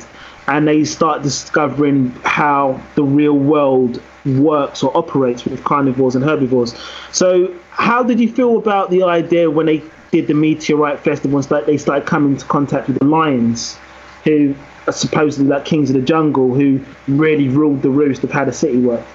and 0.48 0.68
they 0.68 0.84
start 0.84 1.22
discovering 1.24 2.10
how 2.24 2.82
the 2.96 3.04
real 3.04 3.38
world 3.38 4.02
works 4.26 4.84
or 4.84 4.96
operates 4.96 5.46
with 5.46 5.64
carnivores 5.64 6.16
and 6.16 6.24
herbivores. 6.24 6.76
So, 7.12 7.54
how 7.70 8.04
did 8.04 8.20
you 8.20 8.32
feel 8.32 8.58
about 8.58 8.90
the 8.92 9.04
idea 9.04 9.50
when 9.50 9.66
they 9.66 9.82
did 10.12 10.28
the 10.28 10.34
meteorite 10.34 11.00
festival 11.00 11.38
and 11.38 11.46
start, 11.46 11.66
they 11.66 11.78
started 11.78 12.06
coming 12.06 12.34
into 12.34 12.46
contact 12.46 12.88
with 12.88 13.00
the 13.00 13.06
lions, 13.06 13.78
who 14.26 14.54
are 14.88 14.94
supposedly 14.94 15.48
like 15.48 15.64
kings 15.64 15.90
of 15.90 15.96
the 15.96 16.02
jungle, 16.02 16.54
who 16.54 16.82
really 17.08 17.48
ruled 17.48 17.82
the 17.82 17.90
roost 17.90 18.24
of 18.24 18.32
how 18.32 18.44
the 18.44 18.52
city 18.52 18.78
worked? 18.78 19.08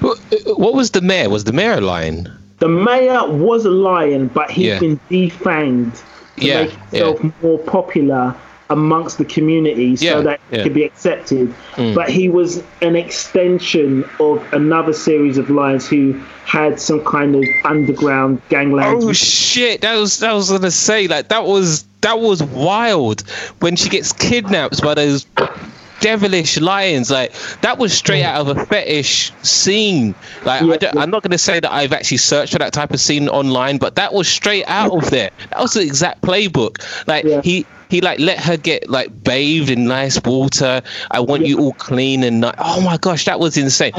What, 0.00 0.18
what 0.46 0.74
was 0.74 0.92
the 0.92 1.02
mayor? 1.02 1.28
Was 1.28 1.44
the 1.44 1.52
mayor 1.52 1.74
a 1.74 1.80
lion? 1.80 2.32
The 2.58 2.68
mayor 2.68 3.28
was 3.30 3.64
a 3.66 3.70
lion, 3.70 4.28
but 4.28 4.50
he's 4.50 4.66
Yeah. 4.66 4.80
been 4.80 4.98
defanged 5.10 6.02
to 6.40 6.46
Yeah, 6.46 6.62
make 6.64 6.70
himself 6.72 7.42
more 7.42 7.58
popular 7.58 8.34
amongst 8.70 9.16
the 9.16 9.24
community 9.24 9.96
so 9.96 10.04
Yeah, 10.04 10.20
that 10.20 10.40
yeah. 10.50 10.58
he 10.58 10.62
could 10.64 10.74
be 10.74 10.84
accepted. 10.84 11.54
Mm. 11.76 11.94
But 11.94 12.10
he 12.10 12.28
was 12.28 12.62
an 12.82 12.96
extension 12.96 14.04
of 14.20 14.44
another 14.52 14.92
series 14.92 15.38
of 15.38 15.48
lions 15.48 15.88
who 15.88 16.12
had 16.44 16.78
some 16.80 17.02
kind 17.04 17.34
of 17.34 17.44
underground 17.64 18.42
gangland. 18.50 19.02
Oh 19.02 19.12
shit! 19.12 19.80
That 19.80 19.96
was 19.96 20.18
that 20.20 20.32
was 20.32 20.50
gonna 20.50 20.70
say 20.70 21.08
like 21.08 21.28
that 21.28 21.44
was 21.44 21.84
that 22.02 22.20
was 22.20 22.42
wild 22.42 23.22
when 23.60 23.76
she 23.76 23.88
gets 23.88 24.12
kidnapped 24.12 24.82
by 24.82 24.94
those 24.94 25.26
devilish 26.00 26.58
lions. 26.60 27.10
Like 27.10 27.32
that 27.62 27.78
was 27.78 27.92
straight 27.92 28.24
out 28.24 28.40
of 28.46 28.56
a 28.56 28.66
fetish 28.66 29.32
scene. 29.42 30.14
Like 30.44 30.62
Yeah, 30.62 30.72
I 30.72 30.76
don't, 30.76 30.94
yeah. 30.94 31.00
I'm 31.02 31.10
not 31.10 31.22
gonna 31.22 31.38
say 31.38 31.60
that 31.60 31.72
I've 31.72 31.92
actually 31.92 32.18
searched 32.18 32.52
for 32.52 32.58
that 32.58 32.72
type 32.72 32.92
of 32.92 33.00
scene 33.00 33.28
online, 33.28 33.78
but 33.78 33.94
that 33.96 34.12
was 34.12 34.28
straight 34.28 34.64
out 34.66 34.92
of 34.92 35.10
there. 35.10 35.30
That 35.50 35.60
was 35.60 35.72
the 35.74 35.82
exact 35.82 36.22
playbook. 36.22 36.78
Like 37.06 37.24
Yeah. 37.24 37.40
he. 37.42 37.66
He 37.90 38.02
like 38.02 38.18
let 38.20 38.38
her 38.40 38.58
get 38.58 38.90
like 38.90 39.24
bathed 39.24 39.70
in 39.70 39.86
nice 39.86 40.20
water. 40.22 40.82
I 41.10 41.20
want 41.20 41.46
you 41.46 41.58
all 41.58 41.72
clean 41.72 42.22
and 42.22 42.42
ni- 42.42 42.50
oh 42.58 42.82
my 42.82 42.98
gosh, 42.98 43.24
that 43.24 43.40
was 43.40 43.56
insane. 43.56 43.92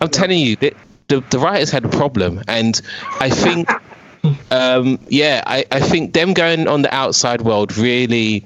I'm 0.00 0.08
telling 0.08 0.40
you, 0.40 0.56
the, 0.56 0.74
the 1.06 1.22
the 1.30 1.38
writers 1.38 1.70
had 1.70 1.84
a 1.84 1.88
problem, 1.88 2.42
and 2.48 2.82
I 3.20 3.30
think 3.30 3.68
um, 4.50 4.98
yeah, 5.08 5.44
I, 5.46 5.64
I 5.70 5.78
think 5.78 6.14
them 6.14 6.34
going 6.34 6.66
on 6.66 6.82
the 6.82 6.92
outside 6.92 7.42
world 7.42 7.76
really 7.76 8.44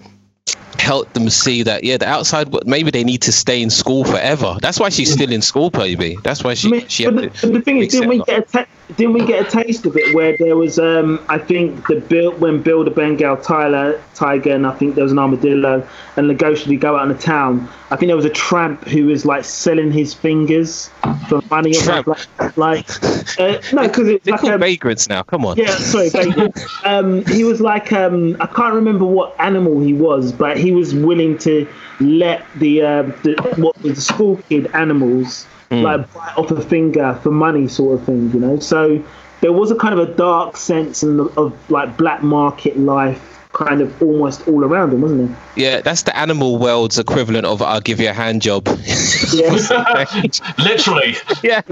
helped 0.81 1.15
them 1.15 1.29
see 1.31 1.62
that 1.62 1.85
yeah, 1.85 1.97
the 1.97 2.07
outside 2.07 2.49
maybe 2.67 2.91
they 2.91 3.05
need 3.05 3.23
to 3.23 3.33
stay 3.33 3.62
in 3.62 3.71
school 3.71 4.05
forever. 4.05 4.57
That's 4.61 4.81
why 4.81 4.89
she's 4.89 5.12
still 5.12 5.33
in 5.33 5.43
school, 5.43 5.71
maybe. 5.75 6.17
That's 6.23 6.43
why 6.45 6.55
she 6.55 6.69
I 6.69 6.71
mean, 6.71 6.89
she 6.89 7.05
but, 7.05 7.15
the, 7.17 7.29
but 7.43 7.53
the 7.53 7.61
thing 7.61 7.79
is, 7.79 7.89
didn't 7.89 8.09
we 8.09 8.23
get 8.23 8.39
a 8.39 8.43
ta- 8.43 8.67
didn't 8.97 9.15
we 9.15 9.27
get 9.27 9.47
a 9.47 9.51
taste 9.51 9.85
of 9.87 9.97
it 9.97 10.15
where 10.15 10.37
there 10.37 10.57
was 10.57 10.79
um 10.79 11.25
I 11.29 11.39
think 11.39 11.87
the 11.89 12.01
Bill 12.01 12.33
when 12.33 12.62
Bill 12.62 12.85
the 12.85 12.91
Bengal 12.91 13.37
Tyler 13.37 14.01
Tiger 14.15 14.53
and 14.53 14.67
I 14.67 14.73
think 14.73 14.95
there 14.95 15.05
was 15.05 15.12
an 15.12 15.19
armadillo 15.19 15.87
and 16.17 16.39
to 16.39 16.77
go 16.77 16.97
out 16.97 17.03
in 17.03 17.17
the 17.17 17.23
town. 17.23 17.69
I 17.91 17.97
think 17.97 18.09
there 18.09 18.17
was 18.17 18.25
a 18.25 18.31
tramp 18.31 18.85
who 18.85 19.07
was 19.07 19.25
like 19.25 19.45
selling 19.45 19.93
his 19.93 20.12
fingers 20.12 20.91
for 21.29 21.41
money. 21.51 21.77
or 21.77 21.81
Tramp. 21.81 22.07
Like, 22.09 22.57
like 22.57 23.05
uh, 23.39 23.61
no, 23.73 23.83
because 23.83 24.09
it's 24.09 24.27
like 24.27 24.43
a, 24.43 24.59
vagrants 24.59 25.09
now. 25.09 25.23
Come 25.23 25.45
on. 25.45 25.57
yeah, 25.57 25.77
sorry, 25.77 26.11
bacon. 26.11 26.53
um, 26.85 27.25
he 27.27 27.45
was 27.45 27.61
like 27.61 27.93
um, 27.93 28.37
I 28.41 28.47
can't 28.47 28.75
remember 28.75 29.05
what 29.05 29.39
animal 29.39 29.81
he 29.81 29.93
was, 29.93 30.33
but 30.33 30.57
he 30.57 30.65
was 30.72 30.94
willing 30.94 31.38
to 31.38 31.66
let 32.00 32.44
the, 32.57 32.83
uh, 32.83 33.02
the 33.22 33.55
what 33.57 33.76
the 33.83 33.94
school 33.96 34.37
kid 34.48 34.68
animals 34.74 35.46
like 35.70 36.12
bite 36.14 36.38
off 36.38 36.50
a 36.50 36.61
finger 36.61 37.18
for 37.22 37.31
money, 37.31 37.68
sort 37.68 37.98
of 37.98 38.07
thing, 38.07 38.31
you 38.33 38.40
know. 38.40 38.59
So 38.59 39.02
there 39.40 39.52
was 39.52 39.70
a 39.70 39.76
kind 39.76 39.98
of 39.98 40.09
a 40.09 40.14
dark 40.14 40.57
sense 40.57 41.02
in 41.02 41.16
the, 41.16 41.24
of 41.37 41.70
like 41.70 41.96
black 41.96 42.22
market 42.22 42.79
life 42.79 43.33
kind 43.52 43.81
of 43.81 44.02
almost 44.02 44.46
all 44.48 44.64
around 44.64 44.92
him, 44.92 45.00
wasn't 45.00 45.31
it? 45.31 45.37
Yeah, 45.57 45.81
that's 45.81 46.02
the 46.02 46.16
animal 46.16 46.59
world's 46.59 46.98
equivalent 46.98 47.46
of 47.46 47.62
"I'll 47.62 47.81
give 47.81 48.00
you 48.00 48.11
a 48.11 48.12
hand 48.12 48.42
job." 48.42 48.66
Yes. 48.66 49.70
Literally. 50.59 51.16
yeah. 51.42 51.62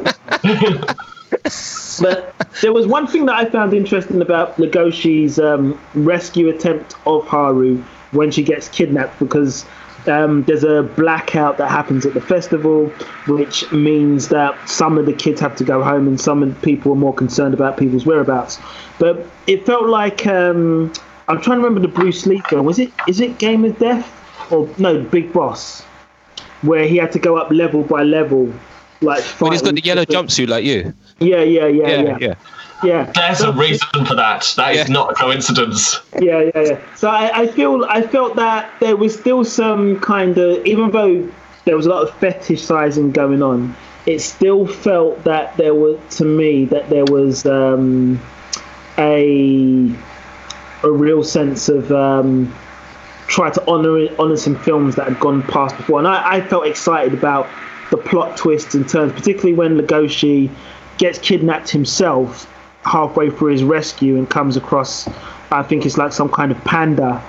but 2.01 2.35
there 2.63 2.73
was 2.73 2.87
one 2.87 3.07
thing 3.07 3.27
that 3.27 3.35
I 3.35 3.51
found 3.51 3.75
interesting 3.75 4.23
about 4.23 4.57
Legoshi's 4.57 5.39
um, 5.39 5.79
rescue 5.95 6.49
attempt 6.49 6.95
of 7.07 7.27
Haru 7.27 7.85
when 8.15 8.31
she 8.31 8.43
gets 8.43 8.69
kidnapped 8.69 9.19
because 9.19 9.65
um, 10.07 10.43
there's 10.45 10.65
a 10.65 10.83
blackout 10.83 11.59
that 11.59 11.71
happens 11.71 12.05
at 12.05 12.15
the 12.15 12.21
festival, 12.21 12.89
which 13.27 13.71
means 13.73 14.29
that 14.29 14.69
some 14.69 14.99
of 14.99 15.07
the 15.07 15.13
kids 15.13 15.41
have 15.41 15.57
to 15.57 15.65
go 15.65 15.83
home 15.83 16.07
and 16.07 16.21
some 16.21 16.43
of 16.43 16.55
the 16.55 16.61
people 16.61 16.93
are 16.93 16.97
more 16.97 17.15
concerned 17.15 17.55
about 17.55 17.77
people's 17.77 18.05
whereabouts. 18.05 18.59
But 18.99 19.27
it 19.47 19.65
felt 19.67 19.87
like 19.87 20.27
um, 20.27 20.93
I'm 21.29 21.41
trying 21.41 21.59
to 21.59 21.65
remember 21.65 21.81
the 21.81 21.93
Bruce 21.93 22.27
Lee 22.27 22.43
film. 22.49 22.67
Was 22.67 22.79
it 22.79 22.93
is 23.09 23.21
it 23.21 23.39
Game 23.39 23.65
of 23.65 23.79
Death 23.79 24.11
or 24.53 24.69
no 24.79 25.03
Big 25.03 25.33
Boss, 25.33 25.83
where 26.63 26.87
he 26.87 26.97
had 26.97 27.13
to 27.13 27.19
go 27.19 27.37
up 27.37 27.51
level 27.51 27.83
by 27.83 28.03
level, 28.03 28.53
like 29.01 29.25
When 29.39 29.53
he's 29.53 29.63
got 29.63 29.75
the 29.75 29.81
yellow 29.81 30.05
jumpsuit 30.05 30.49
like 30.49 30.65
you. 30.65 30.93
Yeah, 31.21 31.43
yeah, 31.43 31.67
yeah, 31.67 31.89
Yeah, 31.89 32.03
yeah, 32.03 32.19
yeah. 32.21 32.35
Yeah. 32.83 33.11
There's 33.15 33.39
So- 33.39 33.51
a 33.51 33.53
reason 33.53 33.89
for 34.07 34.15
that. 34.15 34.53
That 34.57 34.73
is 34.75 34.89
Yeah. 34.89 34.93
not 34.95 35.13
a 35.13 35.15
coincidence. 35.15 36.01
Yeah, 36.21 36.41
yeah, 36.55 36.61
yeah. 36.61 36.79
So 36.97 37.09
I, 37.09 37.31
I 37.43 37.47
feel 37.47 37.85
I 37.89 38.03
felt 38.03 38.37
that 38.37 38.71
there 38.81 38.97
was 38.97 39.15
still 39.19 39.45
some 39.45 40.01
kind 40.01 40.37
of 40.39 40.65
even 40.67 40.91
though 40.91 41.29
there 41.65 41.77
was 41.77 41.87
a 41.87 41.89
lot 41.91 42.03
of 42.03 42.11
fetishizing 42.21 43.13
going 43.13 43.43
on, 43.43 43.75
it 44.07 44.21
still 44.21 44.67
felt 44.67 45.25
that 45.25 45.57
there 45.57 45.75
was 45.75 45.99
to 46.17 46.25
me 46.25 46.65
that 46.67 46.91
there 46.91 47.05
was 47.07 47.47
um, 47.47 48.21
a 48.99 49.91
a 50.83 50.91
real 50.91 51.23
sense 51.23 51.69
of 51.69 51.91
um, 51.93 52.55
try 53.27 53.51
to 53.51 53.63
honor 53.67 54.07
honor 54.19 54.37
some 54.37 54.57
films 54.57 54.97
that 54.97 55.09
had 55.09 55.19
gone 55.21 55.43
past 55.45 55.77
before, 55.77 55.99
and 55.99 56.09
I, 56.09 56.37
I 56.37 56.41
felt 56.43 56.67
excited 56.67 57.15
about 57.15 57.47
the 57.91 57.97
plot 57.97 58.37
twists 58.37 58.75
and 58.75 58.89
turns, 58.89 59.13
particularly 59.13 59.55
when 59.55 59.79
Legoshi 59.79 60.51
gets 60.99 61.19
kidnapped 61.19 61.71
himself 61.71 62.51
halfway 62.85 63.31
through 63.31 63.53
his 63.53 63.65
rescue 63.65 64.17
and 64.17 64.29
comes 64.29 64.57
across, 64.57 65.09
I 65.51 65.63
think 65.63 65.87
it's 65.87 65.97
like 65.99 66.13
some 66.13 66.29
kind 66.29 66.53
of 66.53 66.63
panda, 66.65 67.23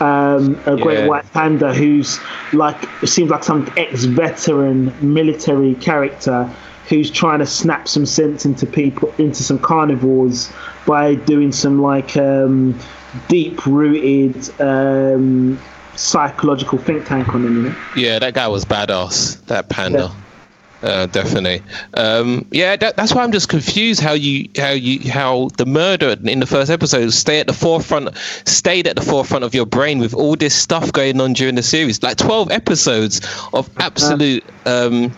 um, 0.00 0.58
a 0.66 0.76
great 0.76 1.00
Yeah. 1.00 1.06
white 1.06 1.32
panda 1.32 1.74
who's 1.74 2.18
like 2.52 2.76
seems 3.04 3.30
like 3.30 3.44
some 3.44 3.70
ex-veteran 3.76 4.92
military 5.02 5.74
character 5.74 6.48
who's 6.88 7.10
trying 7.10 7.38
to 7.38 7.46
snap 7.46 7.86
some 7.86 8.06
sense 8.06 8.44
into 8.44 8.66
people 8.66 9.12
into 9.18 9.42
some 9.42 9.58
carnivores 9.58 10.50
by 10.86 11.14
doing 11.14 11.52
some 11.52 11.80
like 11.82 12.16
um, 12.16 12.76
deep-rooted 13.28 14.60
um, 14.60 15.58
psychological 15.96 16.78
think 16.78 17.04
tank 17.06 17.28
on 17.34 17.42
them. 17.42 17.56
You 17.56 17.62
know? 17.70 17.74
Yeah, 17.96 18.18
that 18.18 18.34
guy 18.34 18.48
was 18.48 18.64
badass. 18.64 19.44
That 19.46 19.68
panda. 19.68 20.10
Uh, 20.82 21.06
definitely. 21.06 21.62
Um, 21.94 22.46
yeah, 22.50 22.76
that, 22.76 22.96
that's 22.96 23.14
why 23.14 23.22
I'm 23.22 23.32
just 23.32 23.48
confused 23.48 24.00
how 24.00 24.12
you 24.12 24.48
how 24.56 24.70
you 24.70 25.10
how 25.10 25.48
the 25.58 25.66
murder 25.66 26.16
in 26.24 26.40
the 26.40 26.46
first 26.46 26.70
episode 26.70 27.12
stay 27.12 27.38
at 27.40 27.46
the 27.46 27.52
forefront 27.52 28.16
stayed 28.46 28.86
at 28.86 28.96
the 28.96 29.02
forefront 29.02 29.44
of 29.44 29.54
your 29.54 29.66
brain 29.66 29.98
with 29.98 30.14
all 30.14 30.36
this 30.36 30.54
stuff 30.54 30.90
going 30.92 31.20
on 31.20 31.34
during 31.34 31.54
the 31.54 31.62
series. 31.62 32.02
Like 32.02 32.16
12 32.16 32.50
episodes 32.50 33.20
of 33.52 33.68
absolute 33.78 34.42
um, 34.64 35.12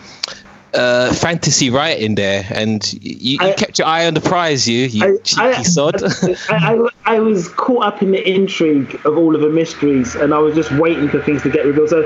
uh, 0.73 1.13
fantasy 1.13 1.69
writing 1.69 2.15
there, 2.15 2.45
and 2.49 2.91
you, 2.93 3.37
you 3.37 3.37
I- 3.39 3.53
kept 3.53 3.79
your 3.79 3.87
eye 3.87 4.05
on 4.07 4.15
the 4.15 4.21
prize. 4.21 4.67
You 4.67 4.85
you 4.85 5.19
cheeky 5.23 5.41
I, 5.41 5.63
sod. 5.63 6.03
I, 6.49 6.75
I, 6.75 6.87
I 7.05 7.19
was 7.19 7.47
caught 7.49 7.85
up 7.85 8.01
in 8.01 8.11
the 8.11 8.27
intrigue 8.29 8.99
of 9.05 9.17
all 9.17 9.35
of 9.35 9.41
the 9.41 9.49
mysteries, 9.49 10.15
and 10.15 10.33
I 10.33 10.39
was 10.39 10.55
just 10.55 10.71
waiting 10.73 11.07
for 11.09 11.21
things 11.21 11.41
to 11.43 11.49
get 11.49 11.65
revealed. 11.65 11.89
So, 11.89 12.03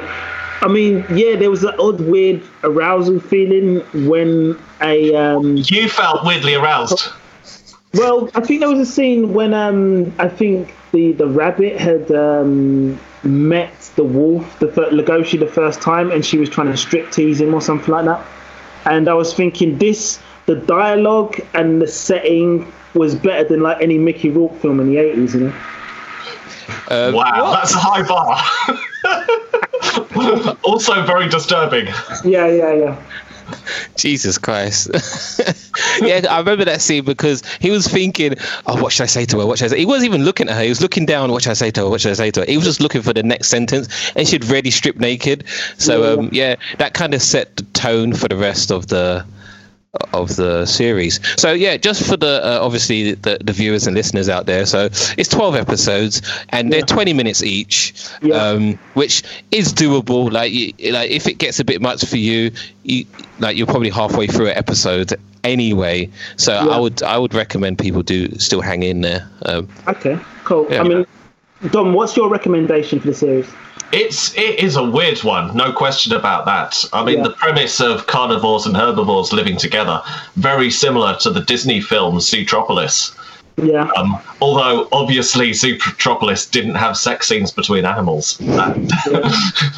I 0.62 0.68
mean, 0.68 1.06
yeah, 1.12 1.36
there 1.36 1.50
was 1.52 1.62
that 1.62 1.80
odd, 1.80 2.02
weird 2.02 2.42
arousal 2.64 3.20
feeling 3.20 3.80
when 4.08 4.58
a. 4.82 5.14
Um, 5.16 5.58
You 5.58 5.88
felt 5.88 6.26
weirdly 6.26 6.56
aroused. 6.56 7.10
well, 7.94 8.30
I 8.36 8.42
think 8.42 8.62
there 8.62 8.70
was 8.70 8.80
a 8.80 8.92
scene 8.92 9.34
when 9.34 9.54
um, 9.54 10.14
I 10.20 10.28
think 10.28 10.74
the 10.94 11.12
the 11.14 11.28
rabbit 11.28 11.80
had 11.80 12.12
um, 12.12 13.00
met 13.24 13.72
the 13.96 14.04
wolf, 14.04 14.58
the 14.60 14.68
fir- 14.72 14.90
Legoshi, 14.92 15.40
the 15.40 15.48
first 15.48 15.82
time, 15.82 16.12
and 16.12 16.26
she 16.26 16.38
was 16.38 16.50
trying 16.50 16.68
to 16.72 16.78
strip 16.78 17.12
tease 17.12 17.40
him 17.40 17.54
or 17.54 17.62
something 17.62 17.94
like 17.94 18.06
that. 18.06 18.26
And 18.86 19.08
I 19.10 19.14
was 19.14 19.34
thinking, 19.34 19.78
this 19.78 20.20
the 20.48 20.56
dialogue 20.56 21.40
and 21.54 21.82
the 21.82 21.88
setting 21.88 22.72
was 22.94 23.14
better 23.16 23.44
than 23.48 23.62
like 23.62 23.82
any 23.82 23.98
Mickey 24.00 24.30
Rourke 24.32 24.56
film 24.60 24.80
in 24.80 24.88
the 24.88 24.98
eighties, 24.98 25.36
you 25.36 25.42
know. 25.42 25.54
Um, 26.90 27.14
Wow, 27.14 27.52
that's 27.54 27.74
a 27.76 27.80
high 27.80 28.02
bar. 28.02 28.42
also 30.64 31.06
very 31.06 31.30
disturbing. 31.30 31.88
Yeah, 32.24 32.48
yeah, 32.48 32.74
yeah. 32.74 33.04
Jesus 33.96 34.38
Christ. 34.38 34.90
yeah, 36.02 36.26
I 36.30 36.40
remember 36.40 36.66
that 36.66 36.82
scene 36.82 37.06
because 37.06 37.44
he 37.60 37.70
was 37.70 37.88
thinking, 37.88 38.36
oh, 38.66 38.82
what 38.82 38.92
should 38.92 39.04
I 39.04 39.08
say 39.08 39.26
to 39.26 39.40
her? 39.40 39.46
What 39.46 39.60
should 39.60 39.66
I 39.66 39.70
say? 39.70 39.80
He 39.80 39.86
wasn't 39.86 40.10
even 40.10 40.26
looking 40.26 40.50
at 40.50 40.56
her. 40.56 40.64
He 40.64 40.70
was 40.70 40.82
looking 40.82 41.06
down, 41.06 41.32
what 41.32 41.44
should 41.44 41.52
I 41.52 41.54
say 41.54 41.72
to 41.72 41.82
her? 41.82 41.90
What 41.90 42.02
should 42.02 42.12
I 42.12 42.16
say 42.16 42.32
to 42.32 42.42
her? 42.42 42.46
He 42.46 42.58
was 42.58 42.66
just 42.66 42.82
looking 42.82 43.02
for 43.02 43.14
the 43.14 43.24
next 43.24 43.48
sentence 43.48 44.12
and 44.16 44.28
she'd 44.28 44.44
already 44.50 44.72
stripped 44.72 45.00
naked. 45.00 45.46
So, 45.78 46.20
um, 46.20 46.30
yeah, 46.32 46.56
that 46.78 46.94
kind 46.94 47.14
of 47.14 47.22
set 47.22 47.56
the 47.56 47.64
tone 47.74 48.14
for 48.14 48.28
the 48.28 48.36
rest 48.36 48.72
of 48.72 48.88
the 48.88 49.26
of 50.14 50.36
the 50.36 50.66
series. 50.66 51.20
So 51.40 51.54
yeah, 51.54 51.78
just 51.78 52.06
for 52.08 52.18
the 52.18 52.42
uh, 52.44 52.60
obviously 52.62 53.14
the, 53.14 53.38
the 53.44 53.54
viewers 53.54 53.88
and 53.88 53.96
listeners 53.96 54.30
out 54.30 54.46
there. 54.46 54.66
So 54.66 54.86
it's 55.18 55.30
12 55.30 55.56
episodes 55.56 56.22
and 56.50 56.72
they're 56.72 56.82
20 56.82 57.14
minutes 57.14 57.42
each, 57.42 57.94
Yeah. 58.22 58.36
um, 58.36 58.80
which 58.94 59.24
is 59.52 59.74
doable. 59.74 60.32
Like 60.32 60.52
you, 60.52 60.74
like 60.92 61.10
if 61.10 61.28
it 61.28 61.36
gets 61.40 61.60
a 61.60 61.66
bit 61.66 61.82
much 61.82 62.06
for 62.06 62.18
you, 62.18 62.52
you 62.84 63.06
like 63.40 63.58
you're 63.58 63.68
probably 63.68 63.90
halfway 63.90 64.28
through 64.28 64.48
an 64.48 64.58
episode 64.58 65.14
anyway. 65.44 66.10
So 66.36 66.54
Yeah. 66.54 66.68
I 66.68 66.80
would 66.80 67.02
I 67.04 67.18
would 67.18 67.34
recommend 67.34 67.80
people 67.80 68.04
do 68.04 68.30
still 68.38 68.62
hang 68.62 68.84
in 68.84 69.02
there. 69.02 69.28
Um, 69.46 69.68
Okay, 69.88 70.20
cool. 70.44 70.68
Yeah. 70.70 70.82
I 70.82 70.84
mean, 70.84 71.06
Dom, 71.72 71.94
what's 71.94 72.16
your 72.16 72.30
recommendation 72.30 73.00
for 73.00 73.08
the 73.08 73.14
series? 73.16 73.48
It's 73.92 74.34
it 74.38 74.60
is 74.60 74.76
a 74.76 74.84
weird 74.84 75.24
one, 75.24 75.56
no 75.56 75.72
question 75.72 76.14
about 76.14 76.46
that. 76.46 76.84
I 76.94 77.04
mean, 77.06 77.18
Yeah. 77.20 77.24
the 77.24 77.30
premise 77.32 77.80
of 77.80 78.06
carnivores 78.08 78.66
and 78.66 78.76
herbivores 78.76 79.32
living 79.32 79.56
together 79.58 80.02
very 80.36 80.70
similar 80.70 81.16
to 81.22 81.30
the 81.30 81.42
Disney 81.42 81.80
film 81.82 82.18
Zootropolis. 82.18 83.12
Yeah, 83.60 83.90
Um, 83.98 84.20
although 84.40 84.88
obviously 84.92 85.50
Zootropolis 85.50 86.48
didn't 86.52 86.76
have 86.76 86.96
sex 86.96 87.28
scenes 87.28 87.50
between 87.50 87.86
animals. 87.86 88.38
That 88.40 88.76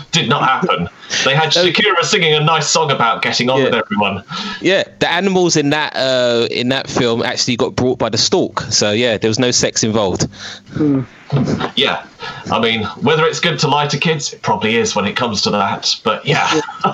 did 0.12 0.28
not 0.28 0.43
happen. 0.43 0.89
They 1.24 1.34
had 1.34 1.52
Shakira 1.52 2.04
singing 2.04 2.34
a 2.34 2.41
nice 2.41 2.67
song 2.67 2.91
about 2.91 3.22
getting 3.22 3.50
on 3.50 3.60
Yeah. 3.60 3.63
with 3.65 3.76
everyone. 3.76 4.24
yeah, 4.60 4.84
the 5.00 5.10
animals 5.10 5.56
in 5.56 5.69
that 5.69 5.95
uh, 5.95 6.48
in 6.52 6.67
that 6.69 6.89
film 6.89 7.22
actually 7.24 7.56
got 7.56 7.76
brought 7.76 8.00
by 8.00 8.10
the 8.10 8.17
stork. 8.17 8.60
So 8.69 8.91
yeah, 8.91 9.17
there 9.17 9.30
was 9.30 9.39
no 9.39 9.52
sex 9.52 9.82
involved. 9.84 10.28
Yeah, 11.76 12.06
I 12.52 12.60
mean, 12.60 12.84
whether 13.02 13.26
it's 13.26 13.39
good 13.39 13.60
to 13.60 13.68
lie 13.68 13.88
to 13.88 13.98
kids, 13.98 14.34
it 14.34 14.42
probably 14.42 14.76
is 14.76 14.96
when 14.96 15.06
it 15.06 15.15
comes 15.15 15.42
to 15.44 15.52
that. 15.52 15.96
But 16.04 16.26
yeah, 16.26 16.48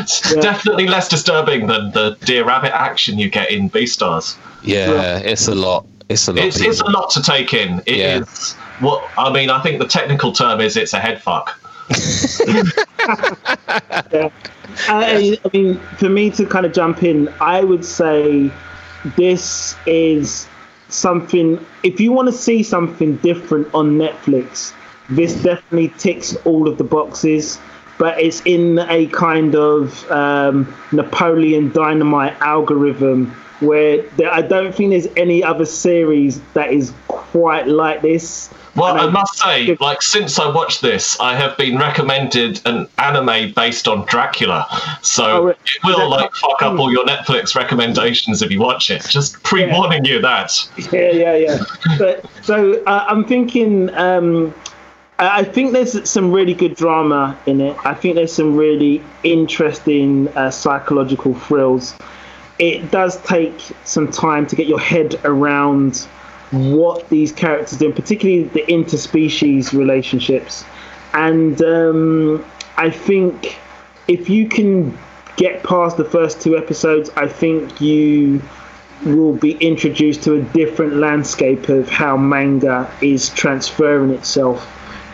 it's 0.00 0.34
Yeah. 0.34 0.40
definitely 0.40 0.86
less 0.88 1.08
disturbing 1.08 1.66
than 1.66 1.90
the 1.92 2.16
Deer 2.24 2.44
Rabbit 2.44 2.74
action 2.74 3.18
you 3.18 3.28
get 3.28 3.50
in 3.50 3.68
Beastars. 3.70 4.36
Yeah, 4.62 4.92
Yeah. 4.92 5.18
it's 5.18 5.48
a 5.48 5.54
lot. 5.54 5.86
It's 6.08 6.26
a 6.28 6.32
lot. 6.32 6.44
It's, 6.44 6.60
it's 6.60 6.80
a 6.80 6.90
lot 6.90 7.10
to 7.10 7.22
take 7.22 7.52
in. 7.54 7.80
It 7.86 7.96
is 7.98 8.56
Yeah. 8.58 8.84
what 8.84 9.04
I 9.18 9.30
mean. 9.32 9.50
I 9.50 9.60
think 9.62 9.78
the 9.78 9.86
technical 9.86 10.32
term 10.32 10.60
is 10.60 10.76
it's 10.76 10.92
a 10.94 10.98
head 10.98 11.22
fuck. 11.22 11.56
I, 14.88 15.38
uh, 15.42 15.48
I 15.48 15.50
mean, 15.52 15.78
for 15.98 16.08
me 16.08 16.30
to 16.30 16.46
kind 16.46 16.64
of 16.64 16.72
jump 16.72 17.02
in, 17.02 17.28
I 17.40 17.62
would 17.64 17.84
say 17.84 18.50
this 19.16 19.76
is 19.86 20.46
something. 20.92 21.64
If 21.82 22.00
you 22.00 22.12
want 22.12 22.28
to 22.28 22.32
see 22.32 22.62
something 22.62 23.16
different 23.16 23.72
on 23.74 23.98
Netflix, 23.98 24.72
this 25.08 25.34
definitely 25.42 25.88
ticks 25.98 26.36
all 26.44 26.68
of 26.68 26.78
the 26.78 26.84
boxes. 26.84 27.58
But 27.98 28.18
it's 28.18 28.40
in 28.46 28.78
a 28.78 29.06
kind 29.08 29.54
of 29.54 30.10
um, 30.10 30.74
Napoleon 30.90 31.70
Dynamite 31.70 32.40
algorithm 32.40 33.34
where 33.60 34.02
there, 34.16 34.32
I 34.32 34.40
don't 34.40 34.74
think 34.74 34.90
there's 34.90 35.08
any 35.16 35.44
other 35.44 35.66
series 35.66 36.40
that 36.54 36.72
is 36.72 36.92
quite 37.30 37.66
like 37.68 38.02
this. 38.02 38.50
Well, 38.76 38.92
And 38.92 39.00
I 39.00 39.10
must 39.10 39.38
say, 39.38 39.76
like 39.80 40.02
since 40.02 40.38
I 40.38 40.48
watched 40.50 40.80
this, 40.82 41.18
I 41.20 41.34
have 41.36 41.56
been 41.56 41.76
recommended 41.78 42.60
an 42.66 42.86
anime 42.98 43.52
based 43.52 43.88
on 43.88 44.04
Dracula, 44.06 44.66
so 45.02 45.24
Oh, 45.24 45.48
it 45.48 45.58
will 45.84 46.08
like 46.08 46.32
fuck 46.34 46.62
up 46.62 46.78
all 46.78 46.92
your 46.92 47.04
Netflix 47.04 47.54
recommendations 47.56 48.42
if 48.42 48.50
you 48.50 48.60
watch 48.60 48.90
it. 48.90 49.02
Just 49.08 49.42
pre-warning 49.42 50.04
you 50.04 50.20
that. 50.22 50.52
yeah, 50.92 51.10
yeah, 51.10 51.36
yeah. 51.36 51.58
But 51.98 52.24
so 52.42 52.82
uh, 52.84 53.06
I'm 53.08 53.24
thinking. 53.24 53.90
Um, 53.94 54.54
I 55.18 55.40
I 55.40 55.44
think 55.44 55.72
there's 55.72 56.08
some 56.08 56.32
really 56.32 56.54
good 56.54 56.74
drama 56.76 57.36
in 57.46 57.60
it. 57.60 57.76
I 57.84 57.94
think 57.94 58.14
there's 58.14 58.32
some 58.32 58.56
really 58.56 59.02
interesting 59.22 60.28
uh, 60.36 60.50
psychological 60.50 61.34
thrills. 61.34 61.94
it 62.58 62.90
does 62.90 63.20
take 63.22 63.58
some 63.84 64.08
time 64.10 64.46
to 64.46 64.54
get 64.56 64.66
your 64.66 64.80
head 64.80 65.14
around 65.24 66.06
what 66.50 67.08
these 67.08 67.32
characters 67.32 67.78
do, 67.78 67.86
and 67.86 67.94
particularly 67.94 68.44
the 68.44 68.64
interspecies 68.66 69.72
relationships. 69.72 70.64
And 71.12 71.60
um, 71.62 72.44
I 72.76 72.90
think 72.90 73.58
if 74.08 74.28
you 74.28 74.48
can 74.48 74.98
get 75.36 75.62
past 75.62 75.96
the 75.96 76.04
first 76.04 76.40
two 76.40 76.56
episodes, 76.56 77.10
I 77.16 77.28
think 77.28 77.80
you 77.80 78.42
will 79.04 79.34
be 79.34 79.52
introduced 79.52 80.22
to 80.24 80.34
a 80.34 80.42
different 80.42 80.94
landscape 80.94 81.68
of 81.68 81.88
how 81.88 82.16
manga 82.16 82.92
is 83.00 83.30
transferring 83.30 84.10
itself 84.10 84.68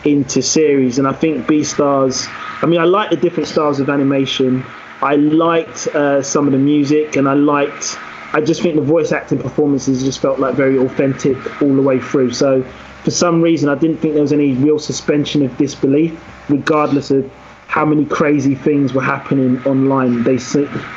into 0.05 0.41
series. 0.41 0.99
And 0.99 1.07
I 1.07 1.13
think 1.13 1.47
Beastars, 1.47 2.27
I 2.61 2.65
mean, 2.65 2.79
I 2.79 2.85
like 2.85 3.09
the 3.09 3.15
different 3.15 3.47
styles 3.47 3.79
of 3.79 3.89
animation. 3.89 4.65
I 5.01 5.15
liked 5.15 5.87
uh, 5.87 6.21
some 6.21 6.47
of 6.47 6.51
the 6.51 6.57
music, 6.57 7.15
and 7.15 7.29
I 7.29 7.33
liked. 7.33 7.97
I 8.33 8.41
just 8.41 8.61
think 8.61 8.75
the 8.75 8.81
voice 8.81 9.11
acting 9.11 9.39
performances 9.39 10.03
just 10.03 10.19
felt 10.19 10.39
like 10.39 10.55
very 10.55 10.77
authentic 10.77 11.37
all 11.61 11.73
the 11.73 11.81
way 11.81 11.99
through. 11.99 12.33
So, 12.33 12.63
for 13.03 13.11
some 13.11 13.41
reason, 13.41 13.69
I 13.69 13.75
didn't 13.75 13.97
think 13.97 14.13
there 14.13 14.21
was 14.21 14.33
any 14.33 14.53
real 14.53 14.79
suspension 14.79 15.43
of 15.43 15.55
disbelief, 15.57 16.21
regardless 16.49 17.09
of 17.09 17.31
how 17.67 17.85
many 17.85 18.05
crazy 18.05 18.55
things 18.55 18.93
were 18.93 19.01
happening 19.01 19.63
online. 19.65 20.23
They, 20.23 20.39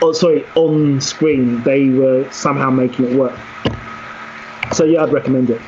oh, 0.03 0.13
sorry, 0.13 0.45
on 0.55 1.01
screen, 1.01 1.63
they 1.63 1.89
were 1.89 2.29
somehow 2.33 2.71
making 2.71 3.07
it 3.07 3.17
work. 3.17 3.39
So 4.73 4.85
yeah, 4.85 5.03
I'd 5.03 5.13
recommend 5.13 5.51
it. 5.51 5.61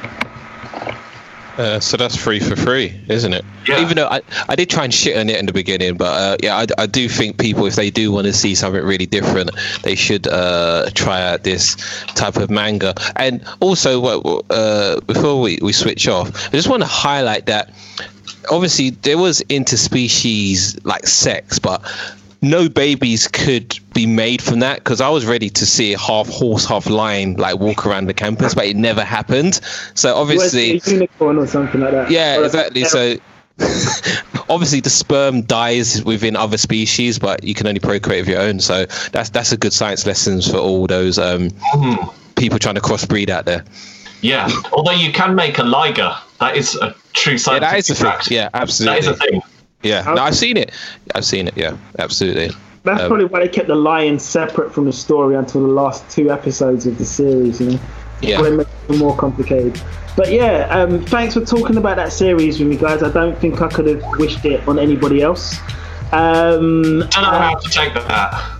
Uh, 1.58 1.78
so 1.78 1.96
that's 1.96 2.16
free 2.16 2.40
for 2.40 2.56
free, 2.56 2.98
isn't 3.08 3.34
it? 3.34 3.44
Yeah. 3.68 3.82
Even 3.82 3.96
though 3.96 4.08
I, 4.08 4.22
I 4.48 4.56
did 4.56 4.70
try 4.70 4.84
and 4.84 4.92
shit 4.92 5.16
on 5.16 5.28
it 5.28 5.38
in 5.38 5.46
the 5.46 5.52
beginning, 5.52 5.96
but 5.96 6.06
uh, 6.06 6.36
yeah, 6.42 6.56
I, 6.56 6.66
I 6.78 6.86
do 6.86 7.08
think 7.08 7.38
people, 7.38 7.66
if 7.66 7.74
they 7.76 7.90
do 7.90 8.10
want 8.10 8.26
to 8.26 8.32
see 8.32 8.54
something 8.54 8.82
really 8.82 9.06
different, 9.06 9.50
they 9.82 9.94
should 9.94 10.26
uh, 10.26 10.88
try 10.94 11.20
out 11.22 11.44
this 11.44 11.76
type 12.14 12.36
of 12.36 12.48
manga. 12.50 12.94
And 13.16 13.44
also, 13.60 14.02
uh, 14.48 15.00
before 15.02 15.40
we, 15.40 15.58
we 15.60 15.72
switch 15.72 16.08
off, 16.08 16.48
I 16.48 16.50
just 16.52 16.68
want 16.68 16.82
to 16.82 16.88
highlight 16.88 17.46
that 17.46 17.74
obviously 18.50 18.90
there 18.90 19.18
was 19.18 19.42
interspecies 19.42 20.84
like 20.84 21.06
sex, 21.06 21.58
but 21.58 21.82
no 22.42 22.68
babies 22.68 23.28
could 23.28 23.78
be 23.94 24.04
made 24.04 24.42
from 24.42 24.58
that 24.60 24.78
because 24.78 25.00
I 25.00 25.08
was 25.08 25.24
ready 25.24 25.48
to 25.50 25.64
see 25.64 25.92
a 25.92 25.98
half 25.98 26.28
horse, 26.28 26.64
half 26.66 26.88
lion 26.90 27.34
like 27.36 27.58
walk 27.58 27.86
around 27.86 28.06
the 28.06 28.14
campus, 28.14 28.54
but 28.54 28.66
it 28.66 28.76
never 28.76 29.04
happened. 29.04 29.60
So 29.94 30.14
obviously, 30.16 30.80
a 30.84 30.90
unicorn 30.90 31.38
or 31.38 31.46
something 31.46 31.80
like 31.80 31.92
that. 31.92 32.10
yeah, 32.10 32.38
Or 32.38 32.44
exactly. 32.44 32.84
So 32.84 33.16
obviously 34.48 34.80
the 34.80 34.90
sperm 34.90 35.42
dies 35.42 36.02
within 36.04 36.36
other 36.36 36.58
species, 36.58 37.18
but 37.18 37.44
you 37.44 37.54
can 37.54 37.66
only 37.66 37.80
procreate 37.80 38.22
with 38.22 38.28
your 38.28 38.40
own. 38.40 38.60
So 38.60 38.86
that's 39.12 39.30
that's 39.30 39.52
a 39.52 39.56
good 39.56 39.72
science 39.72 40.04
lessons 40.06 40.50
for 40.50 40.56
all 40.58 40.86
those 40.86 41.18
um, 41.18 41.50
people 42.36 42.58
trying 42.58 42.74
to 42.74 42.80
crossbreed 42.80 43.28
out 43.30 43.44
there. 43.44 43.64
Yeah. 44.20 44.48
Although 44.72 44.92
you 44.92 45.12
can 45.12 45.34
make 45.34 45.58
a 45.58 45.64
liger. 45.64 46.12
That 46.40 46.56
is 46.56 46.74
a 46.76 46.94
true 47.12 47.34
Yeah, 47.34 47.38
scientific 47.38 47.70
that 47.70 47.78
is 47.78 47.90
a 47.90 47.94
thing. 47.94 48.04
fact. 48.04 48.30
Yeah, 48.30 48.48
absolutely. 48.54 48.98
is 49.00 49.06
a 49.06 49.14
thing. 49.14 49.42
Yeah, 49.82 50.02
no, 50.04 50.22
I've 50.22 50.36
seen 50.36 50.56
it. 50.56 50.70
I've 51.14 51.24
seen 51.24 51.48
it. 51.48 51.56
Yeah, 51.56 51.76
absolutely. 51.98 52.50
That's 52.84 53.02
Um, 53.02 53.08
probably 53.08 53.26
why 53.26 53.40
they 53.40 53.48
kept 53.48 53.68
the 53.68 53.74
lion 53.76 54.18
separate 54.18 54.72
from 54.72 54.84
the 54.86 54.92
story 54.92 55.34
until 55.36 55.62
the 55.62 55.68
last 55.72 56.08
two 56.10 56.30
episodes 56.30 56.86
of 56.86 56.98
the 56.98 57.04
series. 57.04 57.60
You 57.60 57.72
know, 57.72 57.78
Yeah. 58.20 58.36
Probably 58.36 58.56
makes 58.58 58.70
it 58.88 58.96
more 58.98 59.16
complicated. 59.16 59.80
But 60.16 60.30
yeah, 60.32 60.66
um, 60.70 61.04
thanks 61.06 61.34
for 61.34 61.44
talking 61.44 61.76
about 61.76 61.96
that 61.96 62.12
series 62.12 62.58
with 62.60 62.68
me, 62.68 62.76
guys. 62.76 63.02
I 63.02 63.10
don't 63.10 63.36
think 63.38 63.60
I 63.62 63.68
could 63.68 63.86
have 63.86 64.02
wished 64.18 64.44
it 64.44 64.66
on 64.68 64.78
anybody 64.78 65.22
else. 65.22 65.56
Um, 66.12 67.00
Don't 67.00 67.14
know 67.14 67.30
how 67.30 67.54
to 67.56 67.68
take 67.70 67.94
that. 67.94 68.58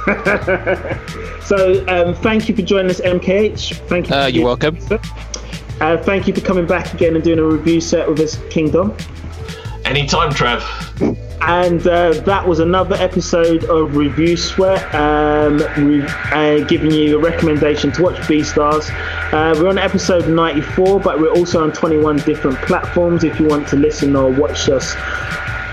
so 1.44 1.84
um, 1.88 2.14
thank 2.16 2.48
you 2.48 2.56
for 2.56 2.62
joining 2.62 2.90
us, 2.90 3.00
MKH. 3.00 3.74
Thank 3.88 4.08
you. 4.08 4.14
Uh, 4.16 4.26
you're 4.26 4.44
welcome. 4.44 4.76
Uh, 5.80 5.96
thank 5.98 6.26
you 6.26 6.34
for 6.34 6.40
coming 6.40 6.66
back 6.66 6.92
again 6.92 7.14
and 7.14 7.22
doing 7.24 7.38
a 7.38 7.44
review 7.44 7.80
set 7.80 8.08
with 8.08 8.18
us, 8.20 8.38
Kingdom. 8.50 8.94
Anytime, 9.90 10.32
Trev. 10.32 10.62
And 11.40 11.84
uh, 11.84 12.12
that 12.20 12.46
was 12.46 12.60
another 12.60 12.94
episode 12.94 13.64
of 13.64 13.96
Review 13.96 14.36
Sweat, 14.36 14.94
um, 14.94 15.58
re- 15.78 16.06
uh, 16.30 16.64
giving 16.68 16.92
you 16.92 17.18
a 17.18 17.20
recommendation 17.20 17.90
to 17.94 18.02
watch 18.04 18.14
Beastars. 18.28 18.88
Uh, 19.32 19.52
we're 19.60 19.68
on 19.68 19.78
episode 19.78 20.28
94, 20.28 21.00
but 21.00 21.18
we're 21.18 21.32
also 21.32 21.64
on 21.64 21.72
21 21.72 22.18
different 22.18 22.56
platforms 22.58 23.24
if 23.24 23.40
you 23.40 23.48
want 23.48 23.66
to 23.66 23.74
listen 23.74 24.14
or 24.14 24.30
watch 24.30 24.68
us 24.68 24.94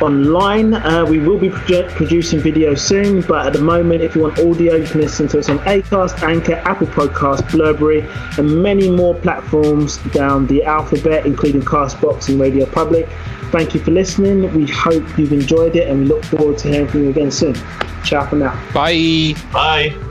online. 0.01 0.73
Uh, 0.73 1.05
we 1.05 1.19
will 1.19 1.37
be 1.37 1.49
produ- 1.49 1.89
producing 1.89 2.39
video 2.39 2.73
soon, 2.73 3.21
but 3.21 3.45
at 3.45 3.53
the 3.53 3.61
moment, 3.61 4.01
if 4.01 4.15
you 4.15 4.21
want 4.23 4.39
audio, 4.39 4.77
you 4.77 4.87
can 4.87 5.01
listen 5.01 5.27
to 5.27 5.37
us 5.37 5.47
on 5.47 5.59
Acast, 5.59 6.23
Anchor, 6.23 6.55
Apple 6.65 6.87
Podcast, 6.87 7.51
Blubrry, 7.51 8.03
and 8.39 8.63
many 8.63 8.89
more 8.89 9.13
platforms 9.13 9.97
down 10.11 10.47
the 10.47 10.63
alphabet, 10.63 11.27
including 11.27 11.61
Castbox 11.61 12.29
and 12.29 12.39
Radio 12.39 12.65
Public. 12.65 13.07
Thank 13.51 13.73
you 13.73 13.79
for 13.79 13.91
listening. 13.91 14.53
We 14.53 14.67
hope 14.67 15.03
you've 15.17 15.33
enjoyed 15.33 15.75
it, 15.75 15.89
and 15.89 16.01
we 16.01 16.05
look 16.05 16.23
forward 16.25 16.57
to 16.59 16.69
hearing 16.69 16.87
from 16.87 17.03
you 17.03 17.09
again 17.09 17.31
soon. 17.31 17.55
Ciao 18.03 18.25
for 18.25 18.35
now. 18.35 18.53
Bye. 18.73 19.35
Bye. 19.51 20.06